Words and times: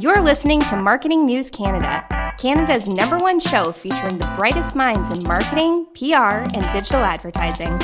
You're 0.00 0.22
listening 0.22 0.60
to 0.62 0.76
Marketing 0.76 1.26
News 1.26 1.50
Canada, 1.50 2.32
Canada's 2.38 2.88
number 2.88 3.18
one 3.18 3.38
show 3.38 3.70
featuring 3.70 4.16
the 4.16 4.32
brightest 4.34 4.74
minds 4.74 5.10
in 5.10 5.22
marketing, 5.24 5.88
PR, 5.94 6.48
and 6.56 6.70
digital 6.70 7.00
advertising. 7.00 7.78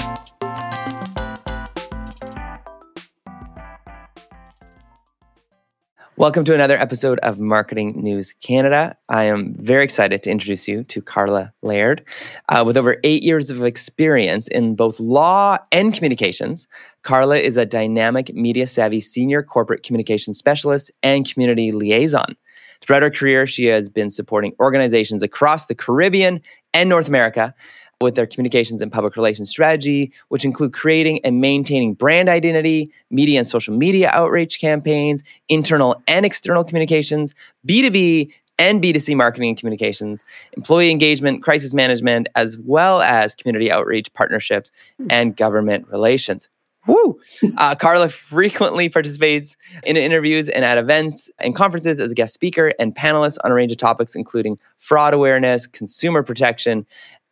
Welcome 6.18 6.46
to 6.46 6.54
another 6.54 6.78
episode 6.78 7.18
of 7.18 7.38
Marketing 7.38 7.92
News 8.02 8.32
Canada. 8.40 8.96
I 9.10 9.24
am 9.24 9.52
very 9.58 9.84
excited 9.84 10.22
to 10.22 10.30
introduce 10.30 10.66
you 10.66 10.82
to 10.84 11.02
Carla 11.02 11.52
Laird. 11.60 12.02
Uh, 12.48 12.64
with 12.66 12.78
over 12.78 12.96
eight 13.04 13.22
years 13.22 13.50
of 13.50 13.62
experience 13.62 14.48
in 14.48 14.76
both 14.76 14.98
law 14.98 15.58
and 15.72 15.92
communications, 15.92 16.66
Carla 17.02 17.36
is 17.36 17.58
a 17.58 17.66
dynamic, 17.66 18.34
media 18.34 18.66
savvy 18.66 18.98
senior 18.98 19.42
corporate 19.42 19.82
communications 19.82 20.38
specialist 20.38 20.90
and 21.02 21.30
community 21.30 21.70
liaison. 21.70 22.34
Throughout 22.80 23.02
her 23.02 23.10
career, 23.10 23.46
she 23.46 23.66
has 23.66 23.90
been 23.90 24.08
supporting 24.08 24.54
organizations 24.58 25.22
across 25.22 25.66
the 25.66 25.74
Caribbean 25.74 26.40
and 26.72 26.88
North 26.88 27.08
America 27.08 27.54
with 28.02 28.14
their 28.14 28.26
communications 28.26 28.82
and 28.82 28.92
public 28.92 29.16
relations 29.16 29.48
strategy, 29.48 30.12
which 30.28 30.44
include 30.44 30.72
creating 30.72 31.18
and 31.24 31.40
maintaining 31.40 31.94
brand 31.94 32.28
identity, 32.28 32.92
media 33.10 33.38
and 33.38 33.48
social 33.48 33.74
media 33.74 34.10
outreach 34.12 34.60
campaigns, 34.60 35.22
internal 35.48 36.02
and 36.06 36.26
external 36.26 36.62
communications, 36.62 37.34
B2B 37.66 38.30
and 38.58 38.82
B2C 38.82 39.16
marketing 39.16 39.50
and 39.50 39.58
communications, 39.58 40.24
employee 40.56 40.90
engagement, 40.90 41.42
crisis 41.42 41.74
management, 41.74 42.28
as 42.34 42.58
well 42.58 43.02
as 43.02 43.34
community 43.34 43.70
outreach, 43.70 44.12
partnerships, 44.14 44.70
and 45.10 45.36
government 45.36 45.86
relations. 45.88 46.48
Woo! 46.86 47.20
Uh, 47.58 47.74
Carla 47.74 48.08
frequently 48.08 48.88
participates 48.88 49.56
in 49.84 49.96
interviews 49.96 50.48
and 50.48 50.64
at 50.64 50.78
events 50.78 51.30
and 51.38 51.54
conferences 51.54 51.98
as 51.98 52.12
a 52.12 52.14
guest 52.14 52.34
speaker 52.34 52.72
and 52.78 52.94
panelist 52.94 53.38
on 53.44 53.50
a 53.50 53.54
range 53.54 53.72
of 53.72 53.78
topics, 53.78 54.14
including 54.14 54.58
fraud 54.78 55.14
awareness, 55.14 55.66
consumer 55.66 56.22
protection, 56.22 56.86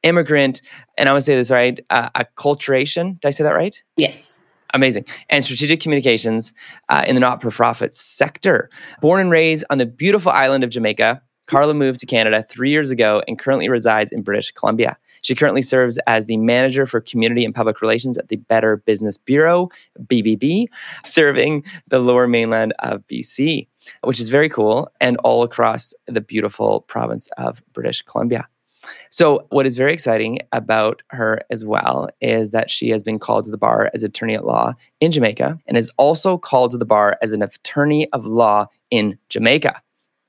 immigrant, 0.04 0.62
and 0.96 1.08
I 1.08 1.12
want 1.12 1.22
to 1.22 1.26
say 1.26 1.34
this 1.34 1.50
right, 1.50 1.80
uh, 1.90 2.10
acculturation. 2.10 3.20
Did 3.20 3.28
I 3.28 3.30
say 3.30 3.42
that 3.42 3.54
right? 3.54 3.82
Yes. 3.96 4.32
Amazing. 4.72 5.06
And 5.30 5.44
strategic 5.44 5.80
communications 5.80 6.52
uh, 6.88 7.04
in 7.06 7.14
the 7.14 7.20
not 7.20 7.42
for 7.42 7.50
profit 7.50 7.94
sector. 7.94 8.68
Born 9.00 9.20
and 9.20 9.30
raised 9.30 9.64
on 9.70 9.78
the 9.78 9.86
beautiful 9.86 10.32
island 10.32 10.64
of 10.64 10.70
Jamaica, 10.70 11.22
Carla 11.46 11.74
moved 11.74 12.00
to 12.00 12.06
Canada 12.06 12.44
three 12.48 12.70
years 12.70 12.90
ago 12.90 13.22
and 13.28 13.38
currently 13.38 13.68
resides 13.68 14.10
in 14.10 14.22
British 14.22 14.50
Columbia. 14.52 14.96
She 15.22 15.34
currently 15.34 15.62
serves 15.62 15.98
as 16.06 16.26
the 16.26 16.36
manager 16.36 16.86
for 16.86 17.00
community 17.00 17.44
and 17.44 17.54
public 17.54 17.80
relations 17.80 18.18
at 18.18 18.28
the 18.28 18.36
Better 18.36 18.78
Business 18.78 19.16
Bureau, 19.16 19.68
BBB, 20.06 20.66
serving 21.04 21.64
the 21.88 21.98
lower 21.98 22.26
mainland 22.26 22.74
of 22.80 23.06
BC, 23.06 23.66
which 24.02 24.20
is 24.20 24.28
very 24.28 24.48
cool 24.48 24.88
and 25.00 25.16
all 25.18 25.42
across 25.42 25.94
the 26.06 26.20
beautiful 26.20 26.80
province 26.82 27.28
of 27.38 27.62
British 27.72 28.02
Columbia. 28.02 28.48
So, 29.14 29.46
what 29.50 29.64
is 29.64 29.76
very 29.76 29.92
exciting 29.92 30.40
about 30.50 31.00
her 31.10 31.40
as 31.48 31.64
well 31.64 32.08
is 32.20 32.50
that 32.50 32.68
she 32.68 32.88
has 32.88 33.04
been 33.04 33.20
called 33.20 33.44
to 33.44 33.50
the 33.52 33.56
bar 33.56 33.88
as 33.94 34.02
attorney 34.02 34.34
at 34.34 34.44
law 34.44 34.74
in 34.98 35.12
Jamaica 35.12 35.56
and 35.68 35.76
is 35.76 35.88
also 35.98 36.36
called 36.36 36.72
to 36.72 36.78
the 36.78 36.84
bar 36.84 37.16
as 37.22 37.30
an 37.30 37.40
attorney 37.40 38.10
of 38.10 38.26
law 38.26 38.66
in 38.90 39.16
Jamaica. 39.28 39.80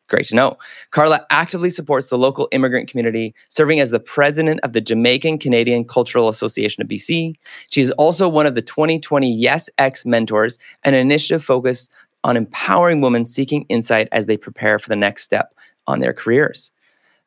Great 0.07 0.27
to 0.27 0.35
know. 0.35 0.59
Carla 0.91 1.25
actively 1.31 1.71
supports 1.71 2.09
the 2.09 2.17
local 2.19 2.47
immigrant 2.51 2.87
community, 2.87 3.33
serving 3.49 3.79
as 3.79 3.89
the 3.89 3.99
president 3.99 4.59
of 4.61 4.73
the 4.73 4.81
Jamaican 4.81 5.39
Canadian 5.39 5.83
Cultural 5.83 6.29
Association 6.29 6.83
of 6.83 6.87
BC. 6.87 7.33
She 7.71 7.81
is 7.81 7.89
also 7.93 8.29
one 8.29 8.45
of 8.45 8.53
the 8.53 8.61
2020 8.61 9.33
Yes 9.35 9.67
X 9.79 10.05
mentors, 10.05 10.59
an 10.83 10.93
initiative 10.93 11.43
focused 11.43 11.91
on 12.23 12.37
empowering 12.37 13.01
women 13.01 13.25
seeking 13.25 13.65
insight 13.67 14.09
as 14.11 14.27
they 14.27 14.37
prepare 14.37 14.77
for 14.77 14.89
the 14.89 14.95
next 14.95 15.23
step 15.23 15.55
on 15.87 16.01
their 16.01 16.13
careers. 16.13 16.71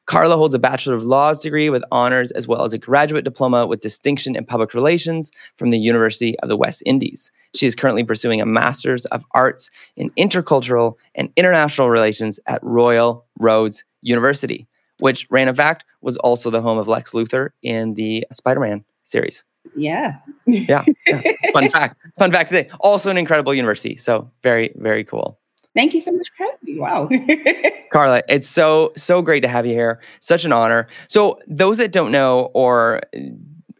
Carla 0.09 0.39
holds 0.39 0.55
a 0.55 0.59
Bachelor 0.59 0.95
of 0.95 1.05
Laws 1.05 1.42
degree 1.42 1.69
with 1.69 1.84
honors, 1.92 2.31
as 2.31 2.48
well 2.48 2.64
as 2.64 2.73
a 2.73 2.78
graduate 2.78 3.25
diploma 3.25 3.67
with 3.67 3.81
distinction 3.81 4.37
in 4.37 4.44
public 4.47 4.72
relations 4.72 5.31
from 5.56 5.69
the 5.69 5.78
University 5.78 6.38
of 6.41 6.49
the 6.49 6.56
West 6.56 6.82
Indies. 6.87 7.31
She 7.55 7.66
is 7.66 7.75
currently 7.75 8.03
pursuing 8.05 8.41
a 8.41 8.47
Master's 8.47 9.05
of 9.06 9.22
Arts 9.32 9.71
in 9.97 10.09
Intercultural 10.12 10.94
and 11.15 11.31
International 11.37 11.91
Relations 11.91 12.41
at 12.47 12.59
Royal 12.65 13.27
Roads 13.38 13.84
University, 14.00 14.66
which, 15.00 15.27
random 15.28 15.55
fact, 15.55 15.84
was 16.00 16.16
also 16.16 16.49
the 16.49 16.62
home 16.62 16.78
of 16.78 16.88
Lex 16.88 17.12
Luthor 17.12 17.50
in 17.62 17.93
the 17.93 18.27
Spider 18.32 18.61
Man 18.61 18.87
series. 19.05 19.44
Yeah. 19.77 20.16
yeah. 20.47 20.87
yeah. 21.06 21.32
Fun 21.53 21.69
fact. 21.69 21.99
Fun 22.19 22.32
fact 22.32 22.49
today. 22.50 22.71
Also 22.81 23.11
an 23.11 23.19
incredible 23.19 23.53
university. 23.53 23.97
So, 23.99 24.31
very, 24.43 24.72
very 24.77 25.05
cool. 25.05 25.38
Thank 25.75 25.95
you 25.95 26.01
so 26.01 26.12
much 26.12 26.29
for 26.37 26.45
having 26.45 26.59
me. 26.62 26.79
Wow. 26.79 27.09
Carla, 27.93 28.23
it's 28.29 28.49
so, 28.49 28.93
so 28.97 29.23
great 29.23 29.41
to 29.41 29.49
have 29.49 29.67
you 29.67 29.73
here. 29.73 30.01
Such 30.21 30.45
an 30.45 30.53
honor. 30.53 30.89
So, 31.09 31.39
those 31.47 31.79
that 31.79 31.93
don't 31.93 32.11
know 32.11 32.51
or 32.55 33.01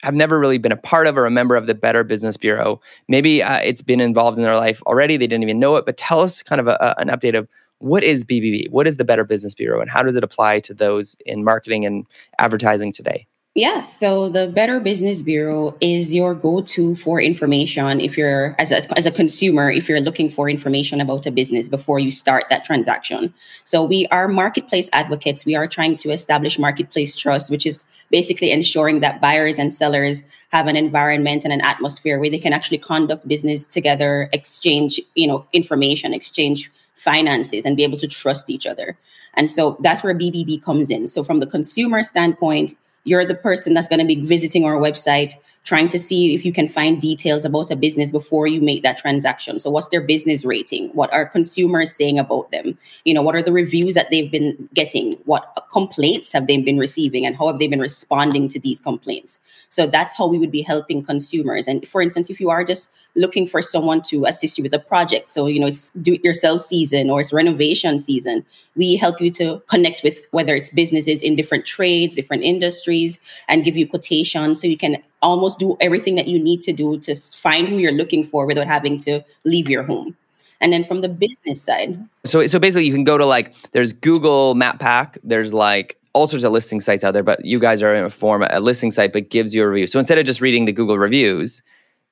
have 0.03 0.15
never 0.15 0.39
really 0.39 0.59
been 0.59 0.73
a 0.73 0.77
part 0.77 1.07
of 1.07 1.17
or 1.17 1.27
a 1.27 1.31
member 1.31 1.57
of 1.57 1.67
the 1.67 1.75
Better 1.75 2.05
Business 2.05 2.37
Bureau, 2.37 2.81
maybe 3.09 3.43
uh, 3.43 3.59
it's 3.59 3.83
been 3.83 4.01
involved 4.01 4.39
in 4.39 4.45
their 4.45 4.57
life 4.57 4.81
already. 4.87 5.17
They 5.17 5.27
didn't 5.27 5.43
even 5.43 5.59
know 5.59 5.77
it, 5.77 5.87
but 5.87 5.97
tell 5.97 6.21
us 6.21 6.43
kind 6.43 6.61
of 6.61 6.69
a, 6.69 6.77
a, 6.81 7.01
an 7.01 7.09
update 7.09 7.37
of 7.37 7.49
what 7.79 8.05
is 8.05 8.25
BBB? 8.25 8.71
What 8.71 8.87
is 8.87 8.97
the 8.97 9.05
Better 9.05 9.25
Business 9.25 9.55
Bureau 9.55 9.81
and 9.81 9.91
how 9.91 10.03
does 10.03 10.17
it 10.17 10.25
apply 10.25 10.61
to 10.61 10.75
those 10.75 11.17
in 11.27 11.45
marketing 11.45 11.85
and 11.85 12.07
advertising 12.39 12.93
today? 12.93 13.27
Yeah, 13.55 13.83
so 13.83 14.29
the 14.29 14.47
Better 14.47 14.79
Business 14.79 15.21
Bureau 15.21 15.77
is 15.81 16.15
your 16.15 16.33
go-to 16.33 16.95
for 16.95 17.21
information 17.21 18.01
if 18.01 18.17
you're 18.17 18.55
as 18.57 18.71
a, 18.71 18.97
as 18.97 19.05
a 19.05 19.11
consumer 19.11 19.69
if 19.69 19.89
you're 19.89 20.01
looking 20.01 20.31
for 20.31 20.49
information 20.49 21.01
about 21.01 21.27
a 21.27 21.33
business 21.33 21.69
before 21.69 21.99
you 21.99 22.11
start 22.13 22.45
that 22.51 22.65
transaction. 22.65 23.35
So 23.65 23.83
we 23.83 24.07
are 24.13 24.29
marketplace 24.29 24.89
advocates. 24.93 25.45
We 25.45 25.57
are 25.57 25.67
trying 25.67 25.97
to 25.97 26.13
establish 26.13 26.57
marketplace 26.57 27.17
trust, 27.17 27.51
which 27.51 27.67
is 27.67 27.85
basically 28.11 28.53
ensuring 28.53 29.01
that 29.01 29.21
buyers 29.21 29.59
and 29.59 29.75
sellers 29.75 30.23
have 30.53 30.69
an 30.69 30.77
environment 30.77 31.43
and 31.43 31.53
an 31.53 31.63
atmosphere 31.63 32.21
where 32.21 32.31
they 32.31 32.39
can 32.39 32.53
actually 32.53 32.79
conduct 32.79 33.27
business 33.27 33.67
together, 33.67 34.29
exchange, 34.33 35.01
you 35.17 35.27
know, 35.27 35.45
information, 35.53 36.15
exchange 36.15 36.71
finances 36.95 37.65
and 37.65 37.77
be 37.77 37.83
able 37.83 37.99
to 37.99 38.07
trust 38.07 38.51
each 38.51 38.67
other. 38.67 38.97
And 39.35 39.51
so 39.51 39.77
that's 39.81 40.05
where 40.05 40.15
BBB 40.15 40.63
comes 40.63 40.91
in. 40.91 41.09
So 41.09 41.25
from 41.25 41.41
the 41.41 41.47
consumer 41.47 42.05
standpoint, 42.05 42.75
you're 43.05 43.25
the 43.25 43.35
person 43.35 43.75
that's 43.75 43.89
going 43.89 44.01
to 44.01 44.05
be 44.05 44.21
visiting 44.21 44.65
our 44.65 44.75
website 44.75 45.35
trying 45.65 45.89
to 45.91 45.99
see 45.99 46.35
if 46.35 46.45
you 46.45 46.53
can 46.53 46.67
find 46.67 47.01
details 47.01 47.45
about 47.45 47.71
a 47.71 47.77
business 47.77 48.11
before 48.11 48.47
you 48.47 48.61
make 48.61 48.83
that 48.83 48.99
transaction. 48.99 49.59
So 49.59 49.71
what's 49.71 49.89
their 49.89 50.01
business 50.01 50.45
rating? 50.45 50.89
What 50.91 51.13
are 51.13 51.27
consumers 51.27 51.95
saying 51.95 52.19
about 52.19 52.51
them? 52.51 52.77
You 53.05 53.15
know 53.15 53.23
what 53.23 53.35
are 53.35 53.43
the 53.43 53.53
reviews 53.53 53.95
that 53.95 54.11
they've 54.11 54.31
been 54.31 54.69
getting? 54.75 55.13
What 55.25 55.67
complaints 55.71 56.33
have 56.33 56.47
they 56.47 56.61
been 56.63 56.79
receiving? 56.79 57.27
And 57.27 57.37
how 57.37 57.49
have 57.49 57.59
they 57.59 57.69
been 57.69 57.81
responding 57.81 58.49
to 58.49 58.59
these 58.59 58.81
complaints? 58.81 59.41
So 59.69 59.87
that's 59.87 60.17
how 60.17 60.27
we 60.27 60.39
would 60.39 60.51
be 60.51 60.63
helping 60.63 61.05
consumers. 61.05 61.69
And 61.69 61.87
for 61.87 62.01
instance 62.01 62.31
if 62.31 62.41
you 62.41 62.51
are 62.51 62.65
just 62.65 62.93
looking 63.15 63.47
for 63.47 63.61
someone 63.61 64.01
to 64.03 64.25
assist 64.27 64.59
you 64.59 64.63
with 64.63 64.73
a 64.73 64.79
project 64.79 65.29
so 65.29 65.47
you 65.47 65.59
know 65.59 65.67
it's 65.67 65.91
do 65.91 66.15
it 66.15 66.23
yourself 66.23 66.63
season 66.63 67.11
or 67.11 67.21
it's 67.21 67.33
renovation 67.33 67.99
season 67.99 68.45
we 68.79 68.97
help 68.97 69.21
you 69.21 69.31
to 69.33 69.61
connect 69.69 70.03
with 70.05 70.25
whether 70.31 70.55
it's 70.55 70.71
businesses 70.71 71.23
in 71.23 71.35
different 71.35 71.67
trades, 71.67 72.15
different 72.15 72.45
industries, 72.45 73.19
and 73.49 73.65
give 73.65 73.77
you 73.77 73.87
quotations 73.87 74.61
so 74.61 74.69
you 74.69 74.79
can 74.79 75.03
almost 75.21 75.48
do 75.57 75.77
everything 75.81 76.15
that 76.17 76.29
you 76.29 76.39
need 76.39 76.63
to 76.63 76.73
do 76.73 76.99
to 77.01 77.15
find 77.15 77.69
who 77.69 77.79
you're 77.79 77.93
looking 77.93 78.25
for 78.25 78.47
without 78.47 78.67
having 78.67 78.99
to 78.99 79.23
leave 79.45 79.69
your 79.69 79.83
home. 79.83 80.17
And 80.61 80.73
then 80.73 80.83
from 80.83 81.03
the 81.03 81.09
business 81.09 81.63
side. 81.63 81.97
So 82.25 82.47
so 82.49 82.59
basically 82.59 82.85
you 82.87 82.93
can 82.93 83.05
go 83.05 83.17
to 83.17 83.25
like 83.25 83.55
there's 83.73 83.93
Google 83.93 84.55
Map 84.55 84.81
Pack, 84.81 85.19
there's 85.23 85.55
like 85.55 85.97
all 86.15 86.27
sorts 86.27 86.45
of 86.45 86.53
listing 86.53 86.81
sites 86.81 87.05
out 87.05 87.13
there, 87.13 87.23
but 87.23 87.45
you 87.45 87.61
guys 87.61 87.81
are 87.83 87.95
in 87.95 88.05
a 88.05 88.11
form 88.11 88.45
a 88.49 88.59
listing 88.59 88.91
site 88.91 89.13
but 89.13 89.31
gives 89.31 89.55
you 89.55 89.63
a 89.63 89.69
review. 89.69 89.87
So 89.87 89.99
instead 90.01 90.19
of 90.19 90.25
just 90.25 90.41
reading 90.41 90.65
the 90.65 90.73
Google 90.73 90.99
reviews, 90.99 91.63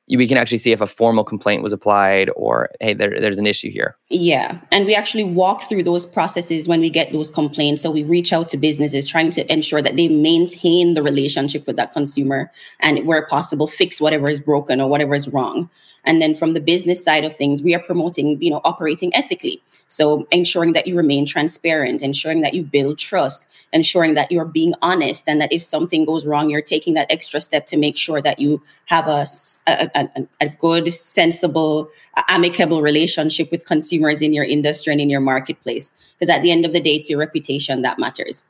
we 0.08 0.28
can 0.28 0.36
actually 0.36 0.58
see 0.58 0.72
if 0.72 0.80
a 0.80 0.86
formal 0.86 1.24
complaint 1.24 1.62
was 1.62 1.72
applied 1.72 2.30
or 2.36 2.70
hey 2.80 2.94
there, 2.94 3.20
there's 3.20 3.38
an 3.38 3.46
issue 3.46 3.70
here. 3.70 3.96
Yeah 4.08 4.58
and 4.70 4.86
we 4.86 4.94
actually 4.94 5.24
walk 5.24 5.68
through 5.68 5.82
those 5.82 6.06
processes 6.06 6.68
when 6.68 6.80
we 6.80 6.90
get 6.90 7.12
those 7.12 7.30
complaints. 7.30 7.82
So 7.82 7.90
we 7.90 8.04
reach 8.04 8.32
out 8.32 8.48
to 8.50 8.56
businesses 8.56 9.08
trying 9.08 9.30
to 9.32 9.52
ensure 9.52 9.82
that 9.82 9.96
they 9.96 10.08
maintain 10.08 10.94
the 10.94 11.02
relationship 11.02 11.66
with 11.66 11.76
that 11.76 11.92
consumer 11.92 12.52
and 12.80 13.06
where 13.06 13.26
possible 13.26 13.66
fix 13.66 14.00
whatever 14.00 14.28
is 14.28 14.40
broken 14.40 14.80
or 14.80 14.88
whatever 14.88 15.14
is 15.14 15.28
wrong 15.28 15.68
and 16.06 16.22
then 16.22 16.34
from 16.34 16.54
the 16.54 16.60
business 16.60 17.02
side 17.04 17.24
of 17.24 17.36
things, 17.36 17.62
we 17.62 17.74
are 17.74 17.80
promoting, 17.80 18.40
you 18.40 18.50
know, 18.50 18.60
operating 18.64 19.14
ethically. 19.14 19.60
So 19.88 20.26
ensuring 20.30 20.72
that 20.72 20.86
you 20.86 20.96
remain 20.96 21.26
transparent, 21.26 22.00
ensuring 22.00 22.40
that 22.42 22.54
you 22.54 22.62
build 22.62 22.98
trust, 22.98 23.46
ensuring 23.72 24.14
that 24.14 24.30
you're 24.30 24.44
being 24.44 24.74
honest, 24.82 25.28
and 25.28 25.40
that 25.40 25.52
if 25.52 25.62
something 25.62 26.04
goes 26.04 26.26
wrong, 26.26 26.48
you're 26.48 26.62
taking 26.62 26.94
that 26.94 27.10
extra 27.10 27.40
step 27.40 27.66
to 27.66 27.76
make 27.76 27.96
sure 27.96 28.22
that 28.22 28.38
you 28.38 28.62
have 28.86 29.08
a, 29.08 29.26
a, 29.66 29.90
a, 29.94 30.26
a 30.40 30.48
good, 30.48 30.94
sensible, 30.94 31.88
amicable 32.28 32.82
relationship 32.82 33.50
with 33.50 33.66
consumers 33.66 34.22
in 34.22 34.32
your 34.32 34.44
industry 34.44 34.92
and 34.92 35.00
in 35.00 35.10
your 35.10 35.20
marketplace. 35.20 35.90
Because 36.18 36.30
at 36.30 36.42
the 36.42 36.50
end 36.50 36.64
of 36.64 36.72
the 36.72 36.80
day, 36.80 36.94
it's 36.94 37.10
your 37.10 37.18
reputation 37.18 37.82
that 37.82 37.98
matters. 37.98 38.44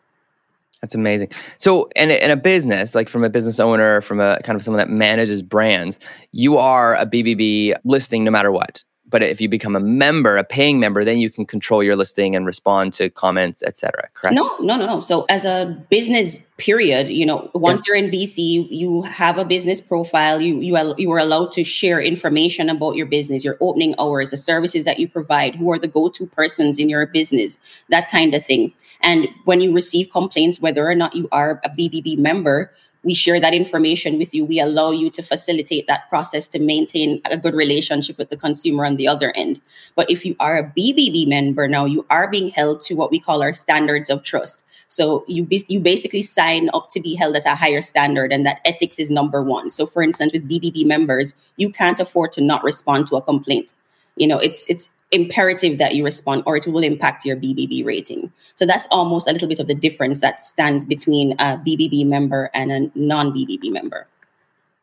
That's 0.82 0.94
amazing. 0.94 1.30
So, 1.58 1.88
in 1.96 2.10
a, 2.10 2.14
in 2.22 2.30
a 2.30 2.36
business, 2.36 2.94
like 2.94 3.08
from 3.08 3.24
a 3.24 3.30
business 3.30 3.58
owner, 3.58 4.00
from 4.02 4.20
a 4.20 4.38
kind 4.44 4.56
of 4.56 4.62
someone 4.62 4.78
that 4.78 4.90
manages 4.90 5.42
brands, 5.42 5.98
you 6.32 6.58
are 6.58 6.94
a 6.96 7.06
BBB 7.06 7.74
listing 7.84 8.24
no 8.24 8.30
matter 8.30 8.52
what. 8.52 8.84
but 9.08 9.22
if 9.22 9.40
you 9.40 9.48
become 9.48 9.76
a 9.76 9.80
member, 9.80 10.36
a 10.36 10.44
paying 10.44 10.80
member, 10.80 11.04
then 11.04 11.18
you 11.18 11.30
can 11.30 11.46
control 11.46 11.82
your 11.82 11.94
listing 11.94 12.34
and 12.34 12.44
respond 12.44 12.92
to 12.94 13.08
comments, 13.08 13.62
etc. 13.62 14.08
Correct? 14.14 14.34
No, 14.34 14.56
no, 14.58 14.76
no, 14.76 14.86
no. 14.86 15.00
So 15.00 15.24
as 15.28 15.44
a 15.44 15.76
business 15.90 16.38
period, 16.56 17.08
you 17.08 17.24
know, 17.24 17.50
once 17.54 17.80
yes. 17.80 17.86
you're 17.86 17.96
in 17.96 18.10
BC, 18.10 18.66
you 18.70 19.02
have 19.02 19.38
a 19.38 19.44
business 19.44 19.80
profile. 19.80 20.40
You 20.40 20.60
you 20.60 20.76
are, 20.76 20.94
you 20.98 21.10
are 21.12 21.18
allowed 21.18 21.52
to 21.52 21.62
share 21.62 22.00
information 22.00 22.68
about 22.68 22.96
your 22.96 23.06
business, 23.06 23.44
your 23.44 23.56
opening 23.60 23.94
hours, 23.98 24.30
the 24.30 24.36
services 24.36 24.84
that 24.84 24.98
you 24.98 25.08
provide, 25.08 25.54
who 25.54 25.70
are 25.70 25.78
the 25.78 25.88
go-to 25.88 26.26
persons 26.26 26.78
in 26.78 26.88
your 26.88 27.06
business, 27.06 27.58
that 27.88 28.10
kind 28.10 28.34
of 28.34 28.44
thing. 28.44 28.72
And 29.06 29.28
when 29.44 29.60
you 29.60 29.72
receive 29.72 30.10
complaints, 30.10 30.60
whether 30.60 30.86
or 30.86 30.96
not 30.96 31.14
you 31.14 31.28
are 31.30 31.60
a 31.62 31.70
BBB 31.70 32.18
member, 32.18 32.72
we 33.04 33.14
share 33.14 33.38
that 33.38 33.54
information 33.54 34.18
with 34.18 34.34
you. 34.34 34.44
We 34.44 34.58
allow 34.58 34.90
you 34.90 35.10
to 35.10 35.22
facilitate 35.22 35.86
that 35.86 36.08
process 36.10 36.48
to 36.48 36.58
maintain 36.58 37.22
a 37.24 37.36
good 37.36 37.54
relationship 37.54 38.18
with 38.18 38.30
the 38.30 38.36
consumer 38.36 38.84
on 38.84 38.96
the 38.96 39.06
other 39.06 39.32
end. 39.36 39.60
But 39.94 40.10
if 40.10 40.26
you 40.26 40.34
are 40.40 40.58
a 40.58 40.64
BBB 40.64 41.28
member 41.28 41.68
now, 41.68 41.84
you 41.84 42.04
are 42.10 42.28
being 42.28 42.50
held 42.50 42.80
to 42.82 42.94
what 42.94 43.12
we 43.12 43.20
call 43.20 43.42
our 43.42 43.52
standards 43.52 44.10
of 44.10 44.24
trust. 44.24 44.64
So 44.88 45.24
you 45.28 45.46
you 45.68 45.78
basically 45.78 46.22
sign 46.22 46.68
up 46.74 46.88
to 46.90 47.00
be 47.00 47.14
held 47.14 47.36
at 47.36 47.46
a 47.46 47.54
higher 47.54 47.82
standard, 47.82 48.32
and 48.32 48.44
that 48.44 48.60
ethics 48.64 48.98
is 48.98 49.10
number 49.10 49.40
one. 49.40 49.70
So, 49.70 49.86
for 49.86 50.02
instance, 50.02 50.32
with 50.32 50.48
BBB 50.48 50.84
members, 50.84 51.34
you 51.56 51.70
can't 51.70 52.00
afford 52.00 52.32
to 52.32 52.40
not 52.40 52.64
respond 52.64 53.06
to 53.08 53.16
a 53.16 53.22
complaint. 53.22 53.72
You 54.16 54.26
know, 54.26 54.38
it's 54.38 54.68
it's 54.68 54.90
imperative 55.12 55.78
that 55.78 55.94
you 55.94 56.04
respond 56.04 56.42
or 56.46 56.56
it 56.56 56.66
will 56.66 56.82
impact 56.82 57.24
your 57.24 57.36
BBB 57.36 57.84
rating. 57.84 58.32
So 58.54 58.66
that's 58.66 58.86
almost 58.90 59.28
a 59.28 59.32
little 59.32 59.48
bit 59.48 59.58
of 59.58 59.68
the 59.68 59.74
difference 59.74 60.20
that 60.20 60.40
stands 60.40 60.86
between 60.86 61.32
a 61.32 61.58
BBB 61.58 62.06
member 62.06 62.50
and 62.54 62.72
a 62.72 62.90
non 62.98 63.32
BBB 63.32 63.70
member. 63.70 64.06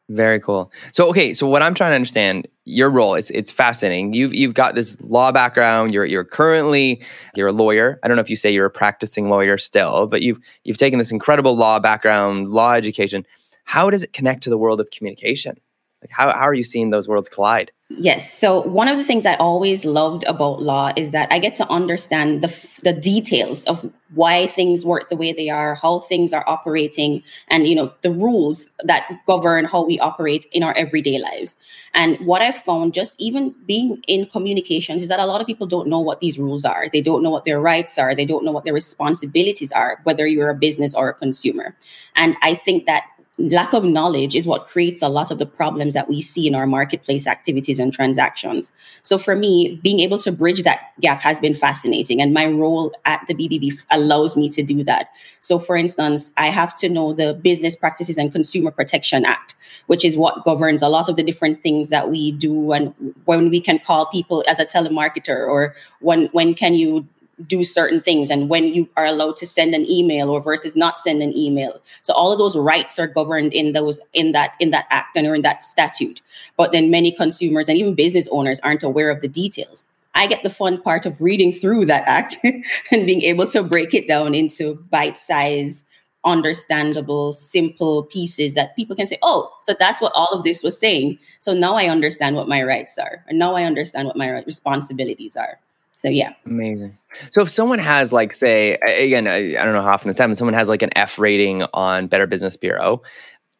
Very 0.09 0.39
cool. 0.39 0.71
So 0.91 1.09
okay, 1.09 1.33
so 1.33 1.47
what 1.47 1.61
I'm 1.61 1.73
trying 1.73 1.91
to 1.91 1.95
understand 1.95 2.47
your 2.65 2.89
role 2.89 3.15
is 3.15 3.31
it's 3.31 3.51
fascinating. 3.51 4.13
You've 4.13 4.33
you've 4.33 4.53
got 4.53 4.75
this 4.75 4.97
law 5.01 5.31
background. 5.31 5.93
You're 5.93 6.05
you're 6.05 6.25
currently 6.25 7.01
you're 7.35 7.47
a 7.47 7.53
lawyer. 7.53 7.99
I 8.03 8.07
don't 8.07 8.17
know 8.17 8.21
if 8.21 8.29
you 8.29 8.35
say 8.35 8.51
you're 8.51 8.65
a 8.65 8.71
practicing 8.71 9.29
lawyer 9.29 9.57
still, 9.57 10.05
but 10.07 10.21
you've 10.21 10.39
you've 10.65 10.77
taken 10.77 10.99
this 10.99 11.11
incredible 11.11 11.55
law 11.55 11.79
background, 11.79 12.49
law 12.49 12.73
education. 12.73 13.25
How 13.63 13.89
does 13.89 14.03
it 14.03 14.11
connect 14.11 14.43
to 14.43 14.49
the 14.49 14.57
world 14.57 14.81
of 14.81 14.91
communication? 14.91 15.57
Like 16.03 16.11
how 16.11 16.33
how 16.33 16.43
are 16.43 16.53
you 16.53 16.65
seeing 16.65 16.89
those 16.89 17.07
worlds 17.07 17.29
collide? 17.29 17.71
Yes. 17.89 18.37
So 18.37 18.61
one 18.61 18.89
of 18.89 18.97
the 18.97 19.03
things 19.03 19.25
I 19.25 19.35
always 19.35 19.85
loved 19.85 20.25
about 20.25 20.61
law 20.61 20.91
is 20.97 21.11
that 21.11 21.31
I 21.31 21.39
get 21.39 21.55
to 21.55 21.69
understand 21.69 22.43
the 22.43 22.53
the 22.81 22.91
details 22.91 23.63
of 23.65 23.89
why 24.13 24.47
things 24.47 24.85
work 24.85 25.09
the 25.09 25.15
way 25.15 25.31
they 25.31 25.49
are, 25.49 25.75
how 25.75 25.99
things 25.99 26.33
are 26.33 26.43
operating, 26.45 27.23
and 27.47 27.67
you 27.67 27.75
know 27.75 27.93
the 28.01 28.11
rules 28.11 28.69
that 28.83 29.07
govern 29.27 29.63
how 29.63 29.85
we 29.85 29.97
operate 29.99 30.45
in 30.51 30.61
our 30.61 30.75
everyday 30.75 31.19
lives. 31.19 31.55
And 31.93 32.17
what 32.25 32.41
I've 32.41 32.57
found, 32.57 32.93
just 32.93 33.15
even 33.17 33.55
being 33.65 34.03
in 34.07 34.25
communications, 34.25 35.03
is 35.03 35.07
that 35.07 35.21
a 35.21 35.25
lot 35.25 35.39
of 35.39 35.47
people 35.47 35.67
don't 35.67 35.87
know 35.87 36.01
what 36.01 36.19
these 36.19 36.37
rules 36.37 36.65
are. 36.65 36.89
They 36.91 37.01
don't 37.01 37.23
know 37.23 37.29
what 37.29 37.45
their 37.45 37.61
rights 37.61 37.97
are. 37.97 38.13
They 38.13 38.25
don't 38.25 38.43
know 38.43 38.51
what 38.51 38.65
their 38.65 38.73
responsibilities 38.73 39.71
are, 39.71 40.01
whether 40.03 40.27
you're 40.27 40.49
a 40.49 40.55
business 40.55 40.93
or 40.93 41.07
a 41.07 41.13
consumer. 41.13 41.77
And 42.15 42.35
I 42.41 42.55
think 42.55 42.87
that 42.87 43.03
lack 43.39 43.73
of 43.73 43.83
knowledge 43.83 44.35
is 44.35 44.45
what 44.45 44.65
creates 44.65 45.01
a 45.01 45.09
lot 45.09 45.31
of 45.31 45.39
the 45.39 45.45
problems 45.45 45.95
that 45.95 46.07
we 46.07 46.21
see 46.21 46.47
in 46.47 46.53
our 46.53 46.67
marketplace 46.67 47.25
activities 47.25 47.79
and 47.79 47.91
transactions. 47.91 48.71
So 49.01 49.17
for 49.17 49.35
me, 49.35 49.79
being 49.81 50.01
able 50.01 50.19
to 50.19 50.31
bridge 50.31 50.61
that 50.63 50.91
gap 51.01 51.21
has 51.21 51.39
been 51.39 51.55
fascinating. 51.55 52.21
And 52.21 52.33
my 52.33 52.45
role 52.45 52.93
at 53.05 53.25
the 53.27 53.33
BBB 53.33 53.73
allows 53.89 54.37
me 54.37 54.49
to 54.49 54.61
do 54.61 54.83
that. 54.83 55.09
So 55.39 55.57
for 55.57 55.75
instance, 55.75 56.31
I 56.37 56.51
have 56.51 56.75
to 56.75 56.89
know 56.89 57.13
the 57.13 57.33
Business 57.33 57.75
Practices 57.75 58.17
and 58.17 58.31
Consumer 58.31 58.69
Protection 58.69 59.25
Act, 59.25 59.55
which 59.87 60.05
is 60.05 60.15
what 60.15 60.45
governs 60.45 60.83
a 60.83 60.87
lot 60.87 61.09
of 61.09 61.15
the 61.15 61.23
different 61.23 61.63
things 61.63 61.89
that 61.89 62.11
we 62.11 62.31
do 62.31 62.71
and 62.71 62.93
when 63.25 63.49
we 63.49 63.59
can 63.59 63.79
call 63.79 64.05
people 64.05 64.43
as 64.47 64.59
a 64.59 64.65
telemarketer 64.65 65.47
or 65.47 65.75
when, 66.01 66.27
when 66.27 66.53
can 66.53 66.75
you 66.75 67.07
do 67.47 67.63
certain 67.63 68.01
things. 68.01 68.29
And 68.29 68.49
when 68.49 68.73
you 68.73 68.87
are 68.97 69.05
allowed 69.05 69.35
to 69.37 69.47
send 69.47 69.73
an 69.73 69.89
email 69.89 70.29
or 70.29 70.41
versus 70.41 70.75
not 70.75 70.97
send 70.97 71.21
an 71.21 71.35
email. 71.35 71.79
So 72.01 72.13
all 72.13 72.31
of 72.31 72.37
those 72.37 72.57
rights 72.57 72.99
are 72.99 73.07
governed 73.07 73.53
in 73.53 73.73
those 73.73 73.99
in 74.13 74.31
that 74.33 74.51
in 74.59 74.71
that 74.71 74.85
act 74.89 75.15
and 75.17 75.27
or 75.27 75.35
in 75.35 75.41
that 75.41 75.63
statute. 75.63 76.21
But 76.57 76.71
then 76.71 76.91
many 76.91 77.11
consumers 77.11 77.69
and 77.69 77.77
even 77.77 77.95
business 77.95 78.27
owners 78.31 78.59
aren't 78.61 78.83
aware 78.83 79.09
of 79.09 79.21
the 79.21 79.27
details. 79.27 79.85
I 80.15 80.27
get 80.27 80.43
the 80.43 80.49
fun 80.49 80.81
part 80.81 81.05
of 81.05 81.19
reading 81.19 81.53
through 81.53 81.85
that 81.87 82.03
act 82.07 82.37
and 82.91 83.05
being 83.05 83.23
able 83.23 83.47
to 83.47 83.63
break 83.63 83.93
it 83.93 84.07
down 84.07 84.35
into 84.35 84.75
bite 84.91 85.17
size 85.17 85.83
understandable 86.25 87.33
simple 87.33 88.03
pieces 88.03 88.53
that 88.53 88.73
people 88.77 88.95
can 88.95 89.05
say 89.05 89.17
oh 89.23 89.51
so 89.61 89.75
that's 89.77 89.99
what 89.99 90.13
all 90.15 90.29
of 90.31 90.43
this 90.43 90.63
was 90.63 90.77
saying. 90.77 91.17
So 91.39 91.53
now 91.53 91.75
i 91.75 91.87
understand 91.87 92.35
what 92.35 92.47
my 92.47 92.63
rights 92.63 92.97
are. 92.97 93.25
And 93.27 93.39
now 93.39 93.55
i 93.55 93.63
understand 93.63 94.07
what 94.07 94.17
my 94.17 94.29
responsibilities 94.43 95.35
are 95.35 95.59
so 96.03 96.09
yeah. 96.09 96.33
Amazing. 96.45 96.97
So 97.31 97.41
if 97.41 97.49
someone 97.49 97.79
has 97.79 98.11
like 98.11 98.33
say 98.33 98.73
again, 98.75 99.25
I, 99.25 99.57
I 99.57 99.63
don't 99.63 99.73
know 99.73 99.81
how 99.81 99.93
often 99.93 100.09
it's 100.09 100.19
happened, 100.19 100.37
someone 100.37 100.53
has 100.53 100.67
like 100.67 100.81
an 100.81 100.89
F 100.97 101.17
rating 101.17 101.63
on 101.73 102.07
Better 102.07 102.27
Business 102.27 102.57
Bureau, 102.57 103.01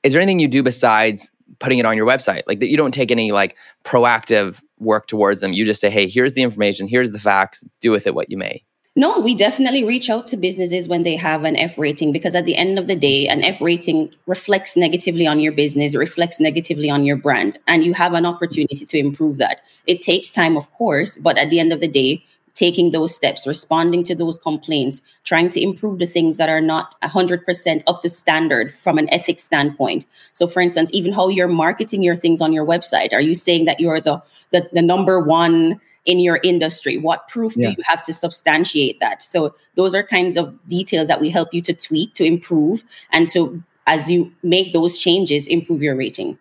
is 0.03 0.11
there 0.11 0.21
anything 0.21 0.39
you 0.39 0.49
do 0.49 0.61
besides 0.61 1.31
putting 1.59 1.79
it 1.79 1.85
on 1.85 1.95
your 1.95 2.05
website? 2.05 2.41
Like 2.45 2.59
that 2.59 2.67
you 2.67 2.75
don't 2.75 2.93
take 2.93 3.11
any 3.11 3.31
like 3.31 3.55
proactive 3.85 4.59
work 4.77 5.07
towards 5.07 5.39
them. 5.39 5.53
You 5.53 5.65
just 5.65 5.79
say, 5.79 5.89
hey, 5.89 6.09
here's 6.09 6.33
the 6.33 6.43
information, 6.43 6.89
here's 6.89 7.11
the 7.11 7.19
facts, 7.19 7.63
do 7.79 7.91
with 7.91 8.07
it 8.07 8.13
what 8.13 8.29
you 8.29 8.37
may. 8.37 8.65
No, 8.95 9.17
we 9.17 9.33
definitely 9.33 9.83
reach 9.83 10.11
out 10.11 10.27
to 10.27 10.37
businesses 10.37 10.87
when 10.87 11.01
they 11.01 11.15
have 11.15 11.45
an 11.45 11.55
F 11.55 11.79
rating 11.79 12.11
because 12.11 12.35
at 12.35 12.45
the 12.45 12.55
end 12.55 12.77
of 12.77 12.87
the 12.87 12.95
day, 12.95 13.27
an 13.27 13.43
F 13.43 13.59
rating 13.59 14.13
reflects 14.27 14.77
negatively 14.77 15.25
on 15.25 15.39
your 15.39 15.51
business, 15.51 15.95
reflects 15.95 16.39
negatively 16.39 16.91
on 16.91 17.03
your 17.03 17.15
brand, 17.15 17.57
and 17.65 17.83
you 17.83 17.95
have 17.95 18.13
an 18.13 18.27
opportunity 18.27 18.85
to 18.85 18.97
improve 18.99 19.37
that. 19.37 19.61
It 19.87 19.99
takes 19.99 20.31
time, 20.31 20.55
of 20.55 20.71
course, 20.73 21.17
but 21.17 21.39
at 21.39 21.49
the 21.49 21.59
end 21.59 21.73
of 21.73 21.81
the 21.81 21.87
day, 21.87 22.23
taking 22.55 22.91
those 22.91 23.15
steps, 23.15 23.47
responding 23.47 24.03
to 24.03 24.15
those 24.15 24.37
complaints, 24.37 25.01
trying 25.23 25.49
to 25.49 25.61
improve 25.61 25.99
the 25.99 26.05
things 26.05 26.37
that 26.37 26.49
are 26.49 26.61
not 26.61 26.99
100% 27.01 27.83
up 27.87 28.01
to 28.01 28.09
standard 28.09 28.73
from 28.73 28.97
an 28.97 29.11
ethics 29.11 29.43
standpoint. 29.43 30.05
So, 30.33 30.47
for 30.47 30.61
instance, 30.61 30.89
even 30.93 31.13
how 31.13 31.29
you're 31.29 31.47
marketing 31.47 32.03
your 32.03 32.15
things 32.15 32.41
on 32.41 32.53
your 32.53 32.65
website, 32.65 33.13
are 33.13 33.21
you 33.21 33.33
saying 33.33 33.65
that 33.65 33.79
you're 33.79 34.01
the, 34.01 34.21
the, 34.51 34.69
the 34.71 34.81
number 34.81 35.19
one 35.19 35.79
in 36.05 36.19
your 36.19 36.39
industry? 36.43 36.97
What 36.97 37.27
proof 37.27 37.55
yeah. 37.55 37.69
do 37.69 37.75
you 37.77 37.83
have 37.85 38.03
to 38.03 38.13
substantiate 38.13 38.99
that? 38.99 39.21
So, 39.21 39.55
those 39.75 39.95
are 39.95 40.03
kinds 40.03 40.37
of 40.37 40.59
details 40.67 41.07
that 41.07 41.21
we 41.21 41.29
help 41.29 41.53
you 41.53 41.61
to 41.63 41.73
tweak, 41.73 42.13
to 42.15 42.23
improve, 42.23 42.83
and 43.11 43.29
to, 43.31 43.63
as 43.87 44.11
you 44.11 44.31
make 44.43 44.73
those 44.73 44.97
changes, 44.97 45.47
improve 45.47 45.81
your 45.81 45.95
rating. 45.95 46.37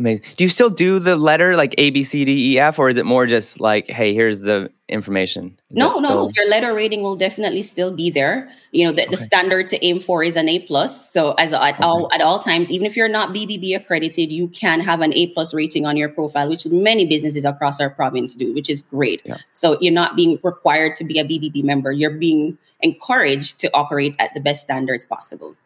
Amazing. 0.00 0.24
Do 0.36 0.44
you 0.44 0.48
still 0.48 0.70
do 0.70 0.98
the 0.98 1.14
letter 1.14 1.56
like 1.56 1.74
A, 1.76 1.90
B, 1.90 2.02
C, 2.02 2.24
D, 2.24 2.54
E, 2.54 2.58
F, 2.58 2.78
or 2.78 2.88
is 2.88 2.96
it 2.96 3.04
more 3.04 3.26
just 3.26 3.60
like, 3.60 3.86
hey, 3.86 4.14
here's 4.14 4.40
the 4.40 4.72
information? 4.88 5.58
Is 5.68 5.76
no, 5.76 5.92
no. 5.92 6.30
Your 6.34 6.48
letter 6.48 6.72
rating 6.72 7.02
will 7.02 7.16
definitely 7.16 7.60
still 7.60 7.92
be 7.92 8.08
there. 8.08 8.50
You 8.72 8.86
know, 8.86 8.92
the, 8.92 9.02
okay. 9.02 9.10
the 9.10 9.18
standard 9.18 9.68
to 9.68 9.84
aim 9.84 10.00
for 10.00 10.24
is 10.24 10.36
an 10.36 10.48
A 10.48 10.60
plus. 10.60 11.12
So 11.12 11.32
as 11.32 11.52
at 11.52 11.74
okay. 11.74 11.82
all 11.82 12.08
at 12.14 12.22
all 12.22 12.38
times, 12.38 12.70
even 12.70 12.86
if 12.86 12.96
you're 12.96 13.08
not 13.08 13.34
BBB 13.34 13.76
accredited, 13.76 14.32
you 14.32 14.48
can 14.48 14.80
have 14.80 15.02
an 15.02 15.12
A 15.12 15.26
plus 15.34 15.52
rating 15.52 15.84
on 15.84 15.98
your 15.98 16.08
profile, 16.08 16.48
which 16.48 16.66
many 16.66 17.04
businesses 17.04 17.44
across 17.44 17.78
our 17.78 17.90
province 17.90 18.34
do, 18.34 18.54
which 18.54 18.70
is 18.70 18.80
great. 18.80 19.20
Yeah. 19.26 19.36
So 19.52 19.76
you're 19.82 19.92
not 19.92 20.16
being 20.16 20.38
required 20.42 20.96
to 20.96 21.04
be 21.04 21.18
a 21.18 21.24
BBB 21.24 21.62
member. 21.62 21.92
You're 21.92 22.16
being 22.16 22.56
encouraged 22.80 23.58
to 23.58 23.70
operate 23.74 24.16
at 24.18 24.32
the 24.32 24.40
best 24.40 24.62
standards 24.62 25.04
possible. 25.04 25.56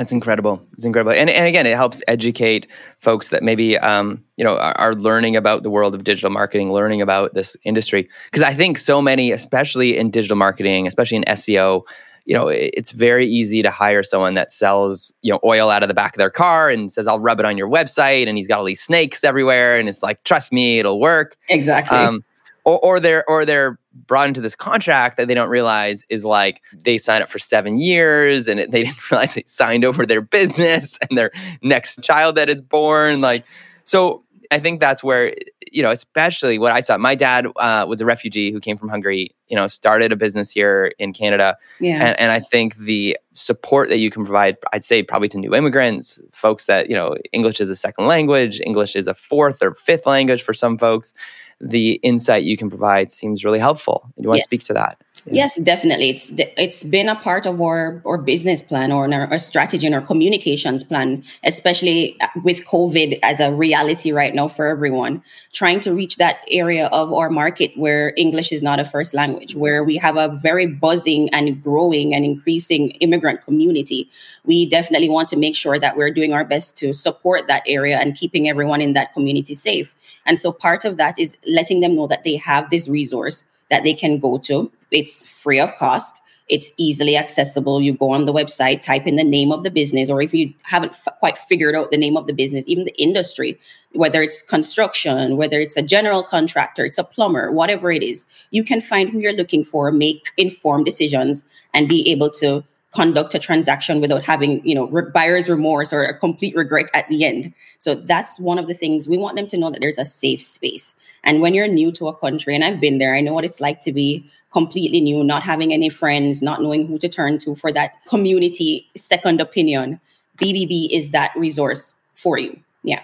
That's 0.00 0.12
incredible. 0.12 0.66
It's 0.72 0.86
incredible, 0.86 1.12
and 1.12 1.28
and 1.28 1.46
again, 1.46 1.66
it 1.66 1.76
helps 1.76 2.02
educate 2.08 2.66
folks 3.00 3.28
that 3.28 3.42
maybe 3.42 3.76
um, 3.76 4.24
you 4.38 4.44
know 4.44 4.56
are, 4.56 4.74
are, 4.78 4.94
learning 4.94 5.36
about 5.36 5.62
the 5.62 5.68
world 5.68 5.94
of 5.94 6.04
digital 6.04 6.30
marketing, 6.30 6.72
learning 6.72 7.02
about 7.02 7.34
this 7.34 7.54
industry. 7.64 8.08
Because 8.30 8.42
I 8.42 8.54
think 8.54 8.78
so 8.78 9.02
many, 9.02 9.30
especially 9.30 9.98
in 9.98 10.10
digital 10.10 10.38
marketing, 10.38 10.86
especially 10.86 11.18
in 11.18 11.24
SEO, 11.24 11.82
you 12.24 12.32
know, 12.32 12.48
it's 12.48 12.92
very 12.92 13.26
easy 13.26 13.60
to 13.60 13.70
hire 13.70 14.02
someone 14.02 14.32
that 14.34 14.50
sells 14.50 15.12
you 15.20 15.30
know 15.30 15.38
oil 15.44 15.68
out 15.68 15.82
of 15.82 15.88
the 15.90 15.94
back 15.94 16.14
of 16.14 16.18
their 16.18 16.30
car 16.30 16.70
and 16.70 16.90
says, 16.90 17.06
"I'll 17.06 17.20
rub 17.20 17.38
it 17.38 17.44
on 17.44 17.58
your 17.58 17.68
website," 17.68 18.26
and 18.26 18.38
he's 18.38 18.48
got 18.48 18.58
all 18.58 18.64
these 18.64 18.82
snakes 18.82 19.22
everywhere, 19.22 19.78
and 19.78 19.86
it's 19.86 20.02
like, 20.02 20.24
"Trust 20.24 20.50
me, 20.50 20.78
it'll 20.78 20.98
work." 20.98 21.36
Exactly. 21.50 21.98
Um, 21.98 22.24
or, 22.64 22.78
or 22.84 23.00
they're 23.00 23.28
or 23.28 23.44
they're 23.44 23.78
brought 23.92 24.28
into 24.28 24.40
this 24.40 24.54
contract 24.54 25.16
that 25.16 25.28
they 25.28 25.34
don't 25.34 25.48
realize 25.48 26.04
is 26.08 26.24
like 26.24 26.62
they 26.84 26.98
sign 26.98 27.22
up 27.22 27.30
for 27.30 27.38
seven 27.38 27.78
years 27.78 28.48
and 28.48 28.60
it, 28.60 28.70
they 28.70 28.82
didn't 28.84 29.10
realize 29.10 29.34
they 29.34 29.44
signed 29.46 29.84
over 29.84 30.06
their 30.06 30.20
business 30.20 30.98
and 31.08 31.18
their 31.18 31.30
next 31.62 32.02
child 32.02 32.36
that 32.36 32.48
is 32.48 32.60
born 32.60 33.20
like 33.20 33.44
so 33.84 34.24
i 34.50 34.58
think 34.58 34.80
that's 34.80 35.02
where 35.02 35.34
you 35.72 35.82
know 35.82 35.90
especially 35.90 36.58
what 36.58 36.72
i 36.72 36.80
saw 36.80 36.96
my 36.96 37.14
dad 37.14 37.46
uh, 37.56 37.84
was 37.88 38.00
a 38.00 38.04
refugee 38.04 38.50
who 38.50 38.60
came 38.60 38.76
from 38.76 38.88
hungary 38.88 39.34
you 39.48 39.56
know 39.56 39.66
started 39.66 40.12
a 40.12 40.16
business 40.16 40.50
here 40.50 40.92
in 40.98 41.12
canada 41.12 41.56
yeah. 41.80 42.04
and, 42.04 42.18
and 42.20 42.32
i 42.32 42.40
think 42.40 42.76
the 42.76 43.16
support 43.34 43.88
that 43.88 43.98
you 43.98 44.10
can 44.10 44.24
provide 44.24 44.56
i'd 44.72 44.84
say 44.84 45.02
probably 45.02 45.28
to 45.28 45.38
new 45.38 45.54
immigrants 45.54 46.20
folks 46.32 46.66
that 46.66 46.88
you 46.88 46.96
know 46.96 47.16
english 47.32 47.60
is 47.60 47.70
a 47.70 47.76
second 47.76 48.06
language 48.06 48.60
english 48.64 48.94
is 48.94 49.06
a 49.06 49.14
fourth 49.14 49.62
or 49.62 49.74
fifth 49.74 50.06
language 50.06 50.42
for 50.42 50.52
some 50.52 50.76
folks 50.76 51.14
the 51.60 52.00
insight 52.02 52.44
you 52.44 52.56
can 52.56 52.70
provide 52.70 53.12
seems 53.12 53.44
really 53.44 53.58
helpful. 53.58 54.02
Do 54.16 54.22
you 54.22 54.28
want 54.28 54.38
yes. 54.38 54.46
to 54.46 54.48
speak 54.48 54.64
to 54.64 54.72
that? 54.74 54.98
Yes, 55.26 55.60
definitely. 55.60 56.08
It's 56.08 56.32
it's 56.56 56.82
been 56.82 57.08
a 57.08 57.14
part 57.14 57.44
of 57.44 57.60
our 57.60 58.00
our 58.06 58.16
business 58.16 58.62
plan 58.62 58.90
or 58.90 59.12
our, 59.12 59.26
our, 59.26 59.38
strategy 59.38 59.86
and 59.86 59.94
our 59.94 60.00
communications 60.00 60.82
plan, 60.82 61.22
especially 61.44 62.16
uh, 62.22 62.28
with 62.42 62.64
COVID 62.64 63.18
as 63.22 63.38
a 63.38 63.52
reality 63.52 64.12
right 64.12 64.34
now 64.34 64.48
for 64.48 64.66
everyone. 64.66 65.22
Trying 65.52 65.80
to 65.80 65.94
reach 65.94 66.16
that 66.16 66.38
area 66.50 66.86
of 66.86 67.12
our 67.12 67.28
market 67.28 67.76
where 67.76 68.14
English 68.16 68.50
is 68.50 68.62
not 68.62 68.80
a 68.80 68.86
first 68.86 69.12
language, 69.12 69.54
where 69.54 69.84
we 69.84 69.96
have 69.98 70.16
a 70.16 70.28
very 70.28 70.66
buzzing 70.66 71.28
and 71.34 71.62
growing 71.62 72.14
and 72.14 72.24
increasing 72.24 72.90
immigrant 73.02 73.42
community. 73.42 74.08
We 74.46 74.64
definitely 74.64 75.10
want 75.10 75.28
to 75.28 75.36
make 75.36 75.54
sure 75.54 75.78
that 75.78 75.98
we're 75.98 76.10
doing 76.10 76.32
our 76.32 76.44
best 76.44 76.78
to 76.78 76.94
support 76.94 77.46
that 77.46 77.62
area 77.66 77.98
and 77.98 78.16
keeping 78.16 78.48
everyone 78.48 78.80
in 78.80 78.94
that 78.94 79.12
community 79.12 79.54
safe. 79.54 79.94
And 80.26 80.38
so 80.38 80.52
part 80.52 80.84
of 80.84 80.96
that 80.96 81.18
is 81.18 81.36
letting 81.46 81.80
them 81.80 81.94
know 81.94 82.06
that 82.06 82.24
they 82.24 82.36
have 82.36 82.70
this 82.70 82.88
resource 82.88 83.44
that 83.70 83.84
they 83.84 83.94
can 83.94 84.18
go 84.18 84.38
to. 84.38 84.70
It's 84.90 85.42
free 85.42 85.60
of 85.60 85.74
cost. 85.76 86.20
It's 86.48 86.72
easily 86.76 87.16
accessible. 87.16 87.80
You 87.80 87.94
go 87.94 88.10
on 88.10 88.24
the 88.24 88.32
website, 88.32 88.82
type 88.82 89.06
in 89.06 89.14
the 89.14 89.24
name 89.24 89.52
of 89.52 89.62
the 89.62 89.70
business, 89.70 90.10
or 90.10 90.20
if 90.20 90.34
you 90.34 90.52
haven't 90.62 90.94
f- 90.94 91.16
quite 91.20 91.38
figured 91.38 91.76
out 91.76 91.92
the 91.92 91.96
name 91.96 92.16
of 92.16 92.26
the 92.26 92.32
business, 92.32 92.64
even 92.66 92.84
the 92.84 93.00
industry, 93.00 93.58
whether 93.92 94.20
it's 94.20 94.42
construction, 94.42 95.36
whether 95.36 95.60
it's 95.60 95.76
a 95.76 95.82
general 95.82 96.24
contractor, 96.24 96.84
it's 96.84 96.98
a 96.98 97.04
plumber, 97.04 97.52
whatever 97.52 97.92
it 97.92 98.02
is, 98.02 98.26
you 98.50 98.64
can 98.64 98.80
find 98.80 99.10
who 99.10 99.20
you're 99.20 99.32
looking 99.32 99.62
for, 99.62 99.92
make 99.92 100.30
informed 100.36 100.84
decisions, 100.84 101.44
and 101.72 101.88
be 101.88 102.10
able 102.10 102.30
to 102.30 102.64
conduct 102.92 103.34
a 103.34 103.38
transaction 103.38 104.00
without 104.00 104.24
having 104.24 104.66
you 104.66 104.74
know 104.74 104.86
buyer's 105.14 105.48
remorse 105.48 105.92
or 105.92 106.02
a 106.02 106.18
complete 106.18 106.54
regret 106.56 106.90
at 106.94 107.08
the 107.08 107.24
end 107.24 107.52
so 107.78 107.94
that's 107.94 108.40
one 108.40 108.58
of 108.58 108.66
the 108.66 108.74
things 108.74 109.08
we 109.08 109.16
want 109.16 109.36
them 109.36 109.46
to 109.46 109.56
know 109.56 109.70
that 109.70 109.80
there's 109.80 109.98
a 109.98 110.04
safe 110.04 110.42
space 110.42 110.94
and 111.24 111.40
when 111.40 111.54
you're 111.54 111.68
new 111.68 111.92
to 111.92 112.08
a 112.08 112.16
country, 112.16 112.54
and 112.54 112.64
I've 112.64 112.80
been 112.80 112.98
there, 112.98 113.14
I 113.14 113.20
know 113.20 113.34
what 113.34 113.44
it's 113.44 113.60
like 113.60 113.80
to 113.80 113.92
be 113.92 114.24
completely 114.52 115.00
new, 115.00 115.22
not 115.22 115.42
having 115.42 115.72
any 115.72 115.88
friends, 115.88 116.42
not 116.42 116.62
knowing 116.62 116.86
who 116.86 116.98
to 116.98 117.08
turn 117.08 117.38
to 117.38 117.54
for 117.54 117.72
that 117.72 117.94
community 118.06 118.88
second 118.96 119.40
opinion. 119.40 120.00
BBB 120.38 120.88
is 120.90 121.10
that 121.10 121.30
resource 121.36 121.94
for 122.14 122.38
you. 122.38 122.58
Yeah. 122.82 123.02